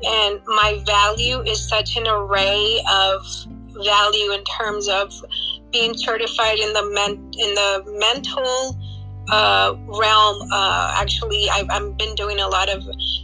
And 0.03 0.41
my 0.47 0.83
value 0.87 1.43
is 1.43 1.69
such 1.69 1.97
an 1.99 2.07
array 2.09 2.81
of 2.91 3.21
value 3.85 4.33
in 4.33 4.45
terms 4.45 4.89
of 4.89 5.13
being 5.73 5.95
certified 5.97 6.59
in 6.59 6.73
the 6.73 6.91
men- 6.95 7.31
in 7.33 7.55
the 7.55 7.99
mental 7.99 8.77
uh, 9.31 9.75
realm. 9.87 10.49
Uh, 10.53 10.95
actually, 10.97 11.49
I've, 11.51 11.69
I've 11.71 11.97
been 11.99 12.15
doing 12.15 12.41
a 12.41 12.49
lot 12.49 12.69
of 12.69 12.83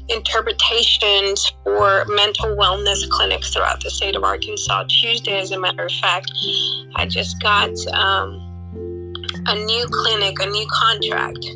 interpretations 0.09 1.53
for 1.65 2.05
mental 2.09 2.57
wellness 2.57 3.09
clinics 3.09 3.53
throughout 3.53 3.83
the 3.83 3.91
state 3.91 4.17
of 4.17 4.25
Arkansas. 4.25 4.85
Tuesday, 4.89 5.39
as 5.39 5.51
a 5.53 5.59
matter 5.59 5.87
of 5.87 5.93
fact, 5.93 6.31
I 6.97 7.07
just 7.07 7.41
got 7.43 7.71
um, 7.89 8.41
a 9.47 9.65
new 9.65 9.87
clinic, 9.87 10.41
a 10.41 10.47
new 10.47 10.67
contract, 10.71 11.47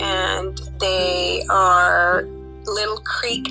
and 0.00 0.60
they 0.80 1.44
are 1.50 2.26
Little 2.66 2.98
Creek 2.98 3.46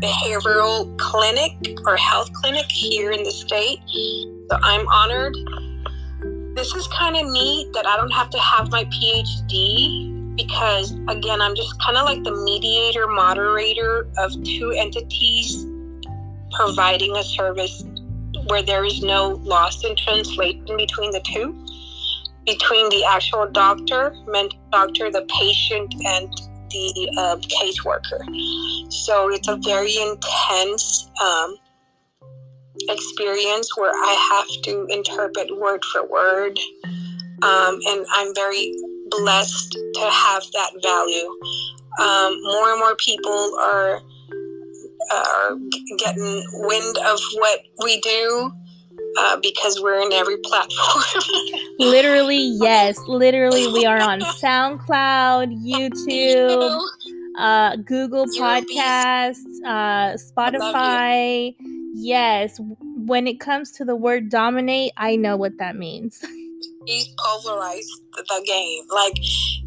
Behavioral 0.00 0.96
Clinic 0.98 1.52
or 1.86 1.96
Health 1.96 2.32
Clinic 2.34 2.66
here 2.70 3.10
in 3.10 3.22
the 3.22 3.30
state. 3.30 3.80
So 4.50 4.58
I'm 4.62 4.86
honored 4.88 5.36
this 6.54 6.74
is 6.74 6.86
kind 6.88 7.16
of 7.16 7.26
neat 7.30 7.72
that 7.72 7.86
I 7.86 7.96
don't 7.96 8.12
have 8.12 8.30
to 8.30 8.38
have 8.38 8.70
my 8.70 8.84
PhD 8.84 10.36
because, 10.36 10.92
again, 11.08 11.40
I'm 11.40 11.54
just 11.54 11.80
kind 11.80 11.96
of 11.96 12.04
like 12.04 12.22
the 12.24 12.32
mediator, 12.32 13.06
moderator 13.06 14.08
of 14.18 14.32
two 14.44 14.70
entities 14.70 15.66
providing 16.52 17.16
a 17.16 17.22
service 17.22 17.84
where 18.46 18.62
there 18.62 18.84
is 18.84 19.02
no 19.02 19.40
loss 19.44 19.84
in 19.84 19.96
translation 19.96 20.76
between 20.76 21.10
the 21.10 21.20
two, 21.20 21.64
between 22.44 22.88
the 22.90 23.04
actual 23.04 23.46
doctor, 23.46 24.14
mental 24.26 24.58
doctor, 24.70 25.10
the 25.10 25.26
patient, 25.38 25.94
and 26.04 26.30
the 26.70 27.12
uh, 27.18 27.36
caseworker. 27.36 28.20
So 28.92 29.30
it's 29.30 29.48
a 29.48 29.56
very 29.56 29.96
intense 29.98 31.10
um, 31.22 31.56
experience 32.88 33.76
where 33.76 33.92
I 33.92 34.30
have 34.32 34.62
to 34.64 34.86
interpret 34.90 35.56
word 35.58 35.84
for 35.86 36.06
word. 36.06 36.58
Um, 37.42 37.78
and 37.88 38.06
I'm 38.14 38.34
very 38.34 38.72
blessed 39.08 39.72
to 39.72 40.10
have 40.10 40.42
that 40.52 40.70
value. 40.82 41.28
Um, 42.00 42.42
more 42.44 42.70
and 42.70 42.78
more 42.78 42.96
people 42.96 43.56
are 43.60 44.00
are 45.10 45.56
getting 45.98 46.44
wind 46.52 46.96
of 47.06 47.18
what 47.34 47.60
we 47.82 48.00
do 48.00 48.52
uh, 49.18 49.36
because 49.42 49.80
we're 49.82 50.00
in 50.00 50.12
every 50.12 50.36
platform. 50.38 51.22
literally, 51.78 52.38
yes. 52.60 52.98
Literally, 53.08 53.66
we 53.72 53.84
are 53.84 54.00
on 54.00 54.20
SoundCloud, 54.42 55.52
YouTube, 55.64 56.80
uh, 57.38 57.76
Google 57.76 58.26
Podcasts, 58.26 59.44
uh, 59.64 60.16
Spotify. 60.16 61.54
Yes. 61.94 62.58
When 62.96 63.26
it 63.26 63.40
comes 63.40 63.70
to 63.72 63.84
the 63.84 63.96
word 63.96 64.28
dominate, 64.30 64.92
I 64.96 65.16
know 65.16 65.36
what 65.36 65.58
that 65.58 65.76
means. 65.76 66.24
He 66.86 67.06
pulverized 67.16 68.02
the 68.16 68.42
game. 68.44 68.84
Like, 68.90 69.12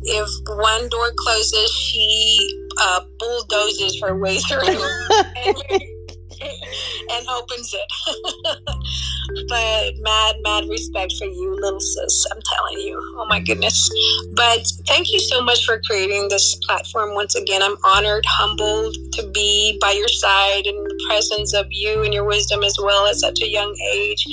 if 0.01 0.29
one 0.47 0.89
door 0.89 1.13
closes, 1.15 1.71
she 1.71 2.65
uh, 2.81 3.05
bulldozes 3.17 4.01
her 4.01 4.17
way 4.17 4.37
through. 4.39 4.59
and 7.11 7.27
opens 7.29 7.73
it. 7.73 9.47
but 9.49 9.93
mad, 10.01 10.35
mad 10.41 10.69
respect 10.69 11.13
for 11.17 11.25
you, 11.25 11.55
little 11.61 11.79
sis. 11.79 12.25
I'm 12.31 12.41
telling 12.41 12.79
you. 12.79 12.99
Oh 13.17 13.25
my 13.27 13.39
goodness. 13.39 13.89
But 14.33 14.65
thank 14.87 15.11
you 15.11 15.19
so 15.19 15.41
much 15.41 15.65
for 15.65 15.81
creating 15.87 16.29
this 16.29 16.55
platform. 16.67 17.13
Once 17.13 17.35
again, 17.35 17.61
I'm 17.61 17.77
honored, 17.83 18.25
humbled 18.25 18.95
to 19.13 19.27
be 19.29 19.77
by 19.81 19.91
your 19.91 20.07
side 20.07 20.65
in 20.65 20.75
the 20.75 21.05
presence 21.07 21.53
of 21.53 21.67
you 21.71 22.03
and 22.03 22.13
your 22.13 22.25
wisdom 22.25 22.63
as 22.63 22.77
well 22.81 23.07
at 23.07 23.15
such 23.15 23.41
a 23.41 23.47
young 23.47 23.75
age. 23.93 24.25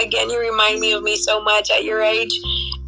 Again, 0.00 0.30
you 0.30 0.38
remind 0.38 0.80
me 0.80 0.92
of 0.92 1.02
me 1.02 1.16
so 1.16 1.42
much 1.42 1.70
at 1.70 1.84
your 1.84 2.00
age 2.00 2.30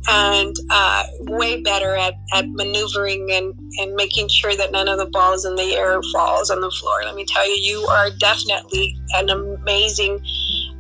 and 0.08 0.56
uh, 0.70 1.04
way 1.20 1.60
better 1.62 1.94
at, 1.94 2.14
at 2.34 2.48
maneuvering 2.48 3.30
and, 3.32 3.54
and 3.78 3.94
making 3.94 4.28
sure 4.28 4.54
that 4.56 4.72
none 4.72 4.88
of 4.88 4.98
the 4.98 5.06
balls 5.06 5.44
in 5.44 5.54
the 5.56 5.76
air 5.76 6.00
falls 6.12 6.50
on 6.50 6.60
the 6.60 6.70
floor. 6.70 7.02
Let 7.04 7.14
me 7.14 7.24
tell 7.24 7.46
you, 7.46 7.54
you 7.54 7.86
are 7.86 8.10
definitely 8.10 8.96
an 9.14 9.28
amazing 9.28 10.24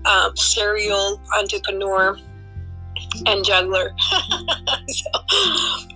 um, 0.04 0.36
serial 0.36 1.20
entrepreneur 1.38 2.16
and 3.26 3.44
juggler. 3.44 3.94
so, 4.88 5.10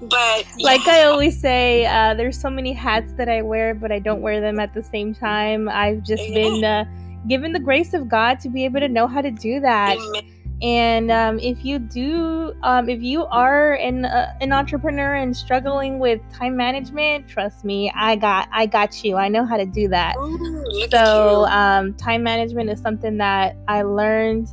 but 0.03 0.45
yeah. 0.57 0.65
like 0.65 0.87
I 0.87 1.05
always 1.05 1.41
say, 1.41 1.87
uh, 1.87 2.15
there's 2.15 2.39
so 2.39 2.51
many 2.51 2.73
hats 2.73 3.13
that 3.15 3.29
I 3.29 3.43
wear, 3.43 3.75
but 3.75 3.91
I 3.91 4.01
don't 4.01 4.21
wear 4.21 4.41
them 4.41 4.61
at 4.61 4.75
the 4.75 4.83
same 4.83 5.15
time. 5.15 5.69
I've 5.69 6.03
just 6.03 6.29
yeah. 6.29 6.35
been 6.35 6.65
uh, 6.65 6.85
given 7.27 7.53
the 7.53 7.61
grace 7.61 7.95
of 7.95 8.09
God 8.09 8.41
to 8.41 8.51
be 8.51 8.65
able 8.65 8.81
to 8.81 8.89
know 8.89 9.07
how 9.07 9.23
to 9.23 9.31
do 9.31 9.61
that. 9.61 9.97
Amen 9.97 10.34
and 10.63 11.11
um, 11.11 11.39
if 11.41 11.65
you 11.65 11.79
do, 11.79 12.55
um, 12.63 12.89
if 12.89 13.03
you 13.03 13.27
are 13.27 13.75
an 13.75 14.05
uh, 14.05 14.33
an 14.41 14.53
entrepreneur 14.53 15.15
and 15.15 15.37
struggling 15.37 15.99
with 15.99 16.21
time 16.33 16.57
management, 16.57 17.29
trust 17.29 17.65
me, 17.65 17.93
I 17.95 18.17
got 18.17 18.49
I 18.53 18.67
got 18.67 19.05
you. 19.05 19.17
I 19.17 19.29
know 19.29 19.45
how 19.45 19.57
to 19.57 19.67
do 19.67 19.89
that. 19.89 20.17
Ooh, 20.17 20.87
so 20.91 21.47
um, 21.47 21.95
time 21.95 22.23
management 22.23 22.71
is 22.71 22.81
something 22.81 23.19
that 23.19 23.57
I 23.69 23.83
learned 23.83 24.49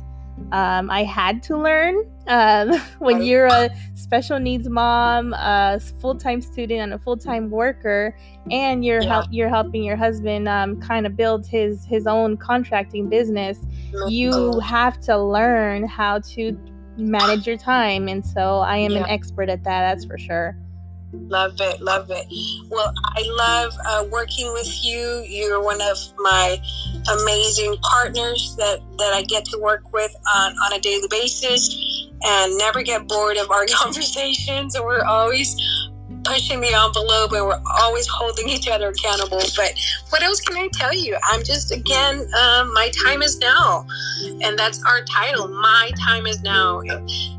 um, 0.50 0.90
I 0.90 1.04
had 1.04 1.42
to 1.44 1.56
learn. 1.56 2.04
Um, 2.26 2.78
when 2.98 3.22
you're 3.22 3.46
a 3.46 3.70
special 3.94 4.38
needs 4.38 4.68
mom, 4.68 5.32
a 5.34 5.80
full 6.00 6.16
time 6.16 6.40
student, 6.40 6.80
and 6.80 6.94
a 6.94 6.98
full 6.98 7.16
time 7.16 7.50
worker, 7.50 8.16
and 8.50 8.84
you're 8.84 9.02
yeah. 9.02 9.08
help 9.08 9.26
you're 9.30 9.48
helping 9.48 9.84
your 9.84 9.96
husband 9.96 10.48
um, 10.48 10.80
kind 10.80 11.06
of 11.06 11.16
build 11.16 11.46
his 11.46 11.84
his 11.84 12.06
own 12.06 12.36
contracting 12.36 13.08
business, 13.08 13.58
you 14.08 14.60
have 14.60 15.00
to 15.02 15.18
learn 15.18 15.86
how 15.86 16.20
to 16.20 16.58
manage 16.96 17.46
your 17.46 17.56
time. 17.56 18.08
And 18.08 18.24
so 18.24 18.58
I 18.58 18.76
am 18.76 18.92
yeah. 18.92 19.04
an 19.04 19.10
expert 19.10 19.48
at 19.48 19.64
that. 19.64 19.92
That's 19.92 20.04
for 20.04 20.18
sure. 20.18 20.56
Love 21.14 21.56
it, 21.60 21.80
love 21.82 22.10
it. 22.10 22.26
Well, 22.70 22.90
I 23.04 23.22
love 23.26 23.72
uh, 23.86 24.06
working 24.10 24.50
with 24.54 24.82
you. 24.82 25.22
You're 25.28 25.62
one 25.62 25.80
of 25.82 25.98
my 26.18 26.58
amazing 27.20 27.76
partners 27.82 28.56
that, 28.56 28.80
that 28.96 29.12
I 29.12 29.22
get 29.22 29.44
to 29.46 29.58
work 29.58 29.92
with 29.92 30.14
on, 30.34 30.52
on 30.52 30.72
a 30.72 30.80
daily 30.80 31.08
basis 31.10 32.08
and 32.22 32.56
never 32.56 32.82
get 32.82 33.08
bored 33.08 33.36
of 33.36 33.50
our 33.50 33.66
conversations. 33.70 34.74
And 34.74 34.84
we're 34.86 35.04
always 35.04 35.54
pushing 36.24 36.60
the 36.60 36.72
envelope 36.74 37.32
and 37.32 37.46
we're 37.46 37.60
always 37.80 38.06
holding 38.06 38.48
each 38.48 38.68
other 38.68 38.88
accountable. 38.88 39.40
But 39.56 39.74
what 40.10 40.22
else 40.22 40.40
can 40.40 40.56
I 40.56 40.68
tell 40.72 40.94
you? 40.94 41.16
I'm 41.24 41.42
just, 41.42 41.72
again, 41.72 42.26
um, 42.40 42.72
my 42.72 42.90
time 43.04 43.22
is 43.22 43.38
now. 43.38 43.86
And 44.42 44.58
that's 44.58 44.82
our 44.84 45.02
title, 45.04 45.48
My 45.48 45.90
Time 46.06 46.26
is 46.26 46.42
Now. 46.42 46.82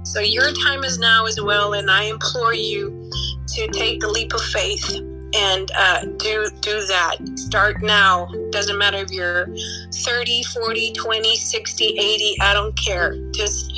So 0.04 0.20
your 0.20 0.52
time 0.66 0.84
is 0.84 1.00
now 1.00 1.26
as 1.26 1.40
well. 1.42 1.74
And 1.74 1.90
I 1.90 2.04
implore 2.04 2.54
you 2.54 3.10
to 3.48 3.68
take 3.68 4.00
the 4.00 4.08
leap 4.08 4.34
of 4.34 4.42
faith 4.42 5.00
and 5.36 5.72
uh, 5.76 6.06
do 6.18 6.48
do 6.62 6.82
that 6.86 7.16
start 7.36 7.82
now 7.82 8.28
doesn't 8.52 8.78
matter 8.78 8.98
if 8.98 9.10
you're 9.10 9.48
30 9.92 10.44
40 10.44 10.94
20 10.94 11.36
60 11.36 11.86
80 11.86 12.36
i 12.42 12.54
don't 12.54 12.78
care 12.78 13.16
just 13.32 13.72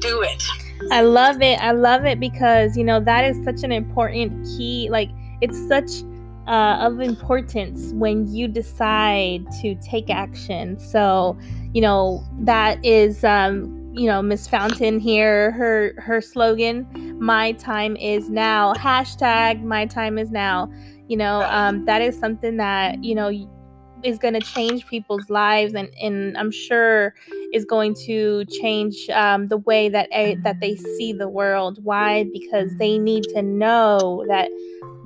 do 0.00 0.22
it 0.22 0.42
i 0.90 1.00
love 1.00 1.42
it 1.42 1.58
i 1.60 1.72
love 1.72 2.04
it 2.04 2.18
because 2.20 2.76
you 2.76 2.84
know 2.84 3.00
that 3.00 3.24
is 3.24 3.42
such 3.44 3.62
an 3.62 3.72
important 3.72 4.46
key 4.56 4.88
like 4.90 5.10
it's 5.40 5.58
such 5.68 6.02
uh, 6.48 6.78
of 6.80 7.00
importance 7.00 7.92
when 7.92 8.26
you 8.26 8.48
decide 8.48 9.46
to 9.60 9.74
take 9.76 10.08
action. 10.08 10.78
So 10.78 11.38
you 11.74 11.82
know 11.82 12.24
that 12.40 12.82
is 12.84 13.22
um, 13.22 13.92
you 13.92 14.06
know 14.06 14.22
miss 14.22 14.48
fountain 14.48 14.98
here 14.98 15.50
her 15.52 15.92
her 15.98 16.20
slogan 16.20 16.86
my 17.20 17.52
time 17.52 17.96
is 17.96 18.30
now. 18.30 18.72
Hashtag 18.74 19.62
my 19.62 19.84
time 19.86 20.18
is 20.18 20.30
now. 20.30 20.70
You 21.06 21.18
know 21.18 21.42
um, 21.42 21.84
that 21.84 22.00
is 22.00 22.18
something 22.18 22.56
that 22.56 23.04
you 23.04 23.14
know 23.14 23.28
is 24.04 24.18
going 24.18 24.34
to 24.34 24.40
change 24.40 24.86
people's 24.86 25.28
lives 25.28 25.74
and 25.74 25.88
and 26.00 26.36
i'm 26.38 26.50
sure 26.50 27.14
is 27.52 27.64
going 27.64 27.94
to 27.94 28.44
change 28.46 29.08
um, 29.10 29.48
the 29.48 29.56
way 29.58 29.88
that 29.88 30.08
a, 30.12 30.34
that 30.36 30.60
they 30.60 30.76
see 30.76 31.12
the 31.12 31.28
world. 31.28 31.78
Why? 31.82 32.24
Because 32.32 32.74
they 32.76 32.98
need 32.98 33.24
to 33.34 33.42
know 33.42 34.24
that 34.28 34.50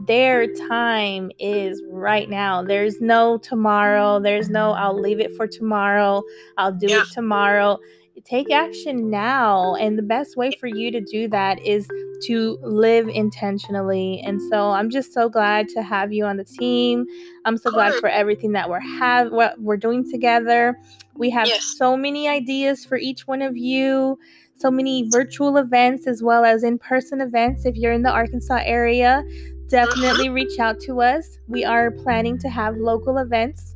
their 0.07 0.53
time 0.69 1.31
is 1.39 1.81
right 1.89 2.29
now. 2.29 2.63
There's 2.63 3.01
no 3.01 3.39
tomorrow. 3.39 4.19
There's 4.19 4.49
no 4.51 4.73
i'll 4.73 4.99
leave 4.99 5.21
it 5.21 5.35
for 5.37 5.47
tomorrow. 5.47 6.23
I'll 6.57 6.73
do 6.73 6.89
yeah. 6.89 7.03
it 7.03 7.09
tomorrow 7.13 7.79
take 8.25 8.51
action 8.51 9.11
now. 9.11 9.75
And 9.75 9.99
the 9.99 10.03
best 10.03 10.37
way 10.37 10.53
for 10.59 10.67
you 10.67 10.91
to 10.91 11.01
do 11.01 11.29
that 11.29 11.65
is 11.65 11.89
to 12.27 12.59
live 12.63 13.09
intentionally. 13.09 14.23
And 14.25 14.41
so 14.51 14.71
I'm 14.71 14.91
just 14.91 15.13
so 15.13 15.29
glad 15.29 15.69
to 15.71 15.83
have 15.83 16.13
you 16.13 16.25
on 16.25 16.37
the 16.37 16.45
team. 16.45 17.05
I'm 17.45 17.57
so 17.57 17.71
glad 17.71 17.95
for 17.95 18.09
everything 18.09 18.53
that 18.53 18.71
we're 18.71 18.81
have 18.81 19.33
what 19.33 19.61
we're 19.61 19.77
doing 19.77 20.09
together. 20.11 20.79
We 21.17 21.31
have 21.31 21.49
yes. 21.49 21.75
so 21.77 21.97
many 21.97 22.29
ideas 22.29 22.85
for 22.85 22.97
each 22.97 23.27
one 23.27 23.43
of 23.43 23.57
you. 23.57 24.19
So 24.57 24.71
many 24.71 25.09
virtual 25.11 25.57
events 25.57 26.07
as 26.07 26.23
well 26.23 26.45
as 26.45 26.63
in-person 26.63 27.21
events 27.21 27.65
if 27.65 27.75
you're 27.77 27.93
in 27.93 28.03
the 28.03 28.13
Arkansas 28.13 28.61
area. 28.65 29.25
Definitely 29.69 30.29
uh-huh. 30.29 30.35
reach 30.35 30.59
out 30.59 30.79
to 30.81 31.01
us. 31.01 31.39
We 31.49 31.65
are 31.65 31.91
planning 31.91 32.39
to 32.39 32.49
have 32.49 32.77
local 32.77 33.19
events 33.19 33.72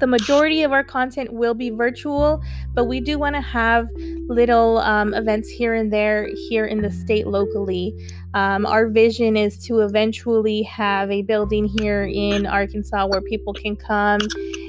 the 0.00 0.06
majority 0.06 0.62
of 0.62 0.72
our 0.72 0.82
content 0.82 1.32
will 1.32 1.54
be 1.54 1.70
virtual, 1.70 2.42
but 2.74 2.86
we 2.86 3.00
do 3.00 3.18
want 3.18 3.36
to 3.36 3.40
have 3.40 3.88
little 4.28 4.78
um, 4.78 5.14
events 5.14 5.48
here 5.48 5.74
and 5.74 5.92
there 5.92 6.28
here 6.48 6.64
in 6.64 6.80
the 6.82 6.90
state 6.90 7.26
locally. 7.26 7.94
Um, 8.34 8.64
our 8.64 8.88
vision 8.88 9.36
is 9.36 9.58
to 9.66 9.80
eventually 9.80 10.62
have 10.62 11.10
a 11.10 11.22
building 11.22 11.66
here 11.66 12.04
in 12.04 12.46
Arkansas 12.46 13.06
where 13.06 13.20
people 13.20 13.52
can 13.52 13.76
come 13.76 14.20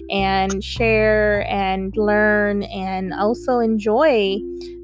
and 0.10 0.64
share 0.64 1.48
and 1.50 1.96
learn 1.96 2.64
and 2.64 3.14
also 3.14 3.60
enjoy 3.60 4.38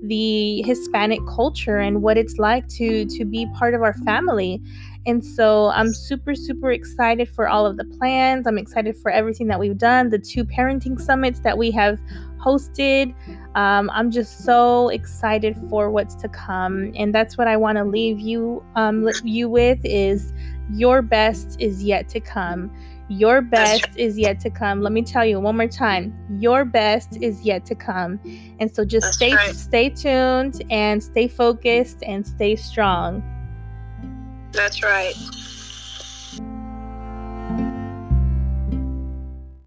the 0.03 0.61
Hispanic 0.61 1.19
culture 1.27 1.77
and 1.77 2.01
what 2.01 2.17
it's 2.17 2.37
like 2.37 2.67
to 2.69 3.05
to 3.05 3.25
be 3.25 3.47
part 3.57 3.73
of 3.73 3.81
our 3.81 3.93
family. 3.93 4.61
And 5.07 5.25
so 5.25 5.67
I'm 5.67 5.93
super, 5.93 6.35
super 6.35 6.69
excited 6.69 7.29
for 7.29 7.47
all 7.47 7.65
of 7.65 7.77
the 7.77 7.85
plans. 7.85 8.45
I'm 8.45 8.57
excited 8.57 8.97
for 8.97 9.09
everything 9.09 9.47
that 9.47 9.57
we've 9.57 9.77
done, 9.77 10.09
the 10.09 10.19
two 10.19 10.43
parenting 10.43 10.99
summits 10.99 11.39
that 11.39 11.57
we 11.57 11.71
have 11.71 11.97
hosted. 12.37 13.15
Um, 13.55 13.89
I'm 13.93 14.11
just 14.11 14.43
so 14.43 14.89
excited 14.89 15.57
for 15.69 15.89
what's 15.89 16.13
to 16.15 16.27
come. 16.27 16.91
And 16.95 17.15
that's 17.15 17.37
what 17.37 17.47
I 17.47 17.55
want 17.55 17.77
to 17.77 17.85
leave 17.85 18.19
you 18.19 18.61
um, 18.75 19.09
you 19.23 19.47
with 19.47 19.79
is 19.85 20.33
your 20.73 21.01
best 21.01 21.55
is 21.57 21.81
yet 21.83 22.09
to 22.09 22.19
come. 22.19 22.69
Your 23.09 23.41
best 23.41 23.87
is 23.95 24.19
yet 24.19 24.41
to 24.41 24.49
come. 24.49 24.81
Let 24.81 24.91
me 24.91 25.01
tell 25.01 25.25
you 25.25 25.39
one 25.39 25.55
more 25.55 25.69
time. 25.69 26.13
Your 26.37 26.65
best 26.65 27.17
is 27.21 27.43
yet 27.43 27.65
to 27.67 27.75
come. 27.75 28.19
And 28.59 28.69
so 28.75 28.83
just 28.83 29.13
stay 29.13 29.33
right. 29.33 29.55
stay 29.55 29.89
tuned 29.89 30.61
and 30.69 31.01
stay 31.01 31.29
focused 31.29 32.03
and 32.03 32.27
stay 32.27 32.57
strong. 32.57 33.23
That's 34.57 34.81
right. 34.81 35.15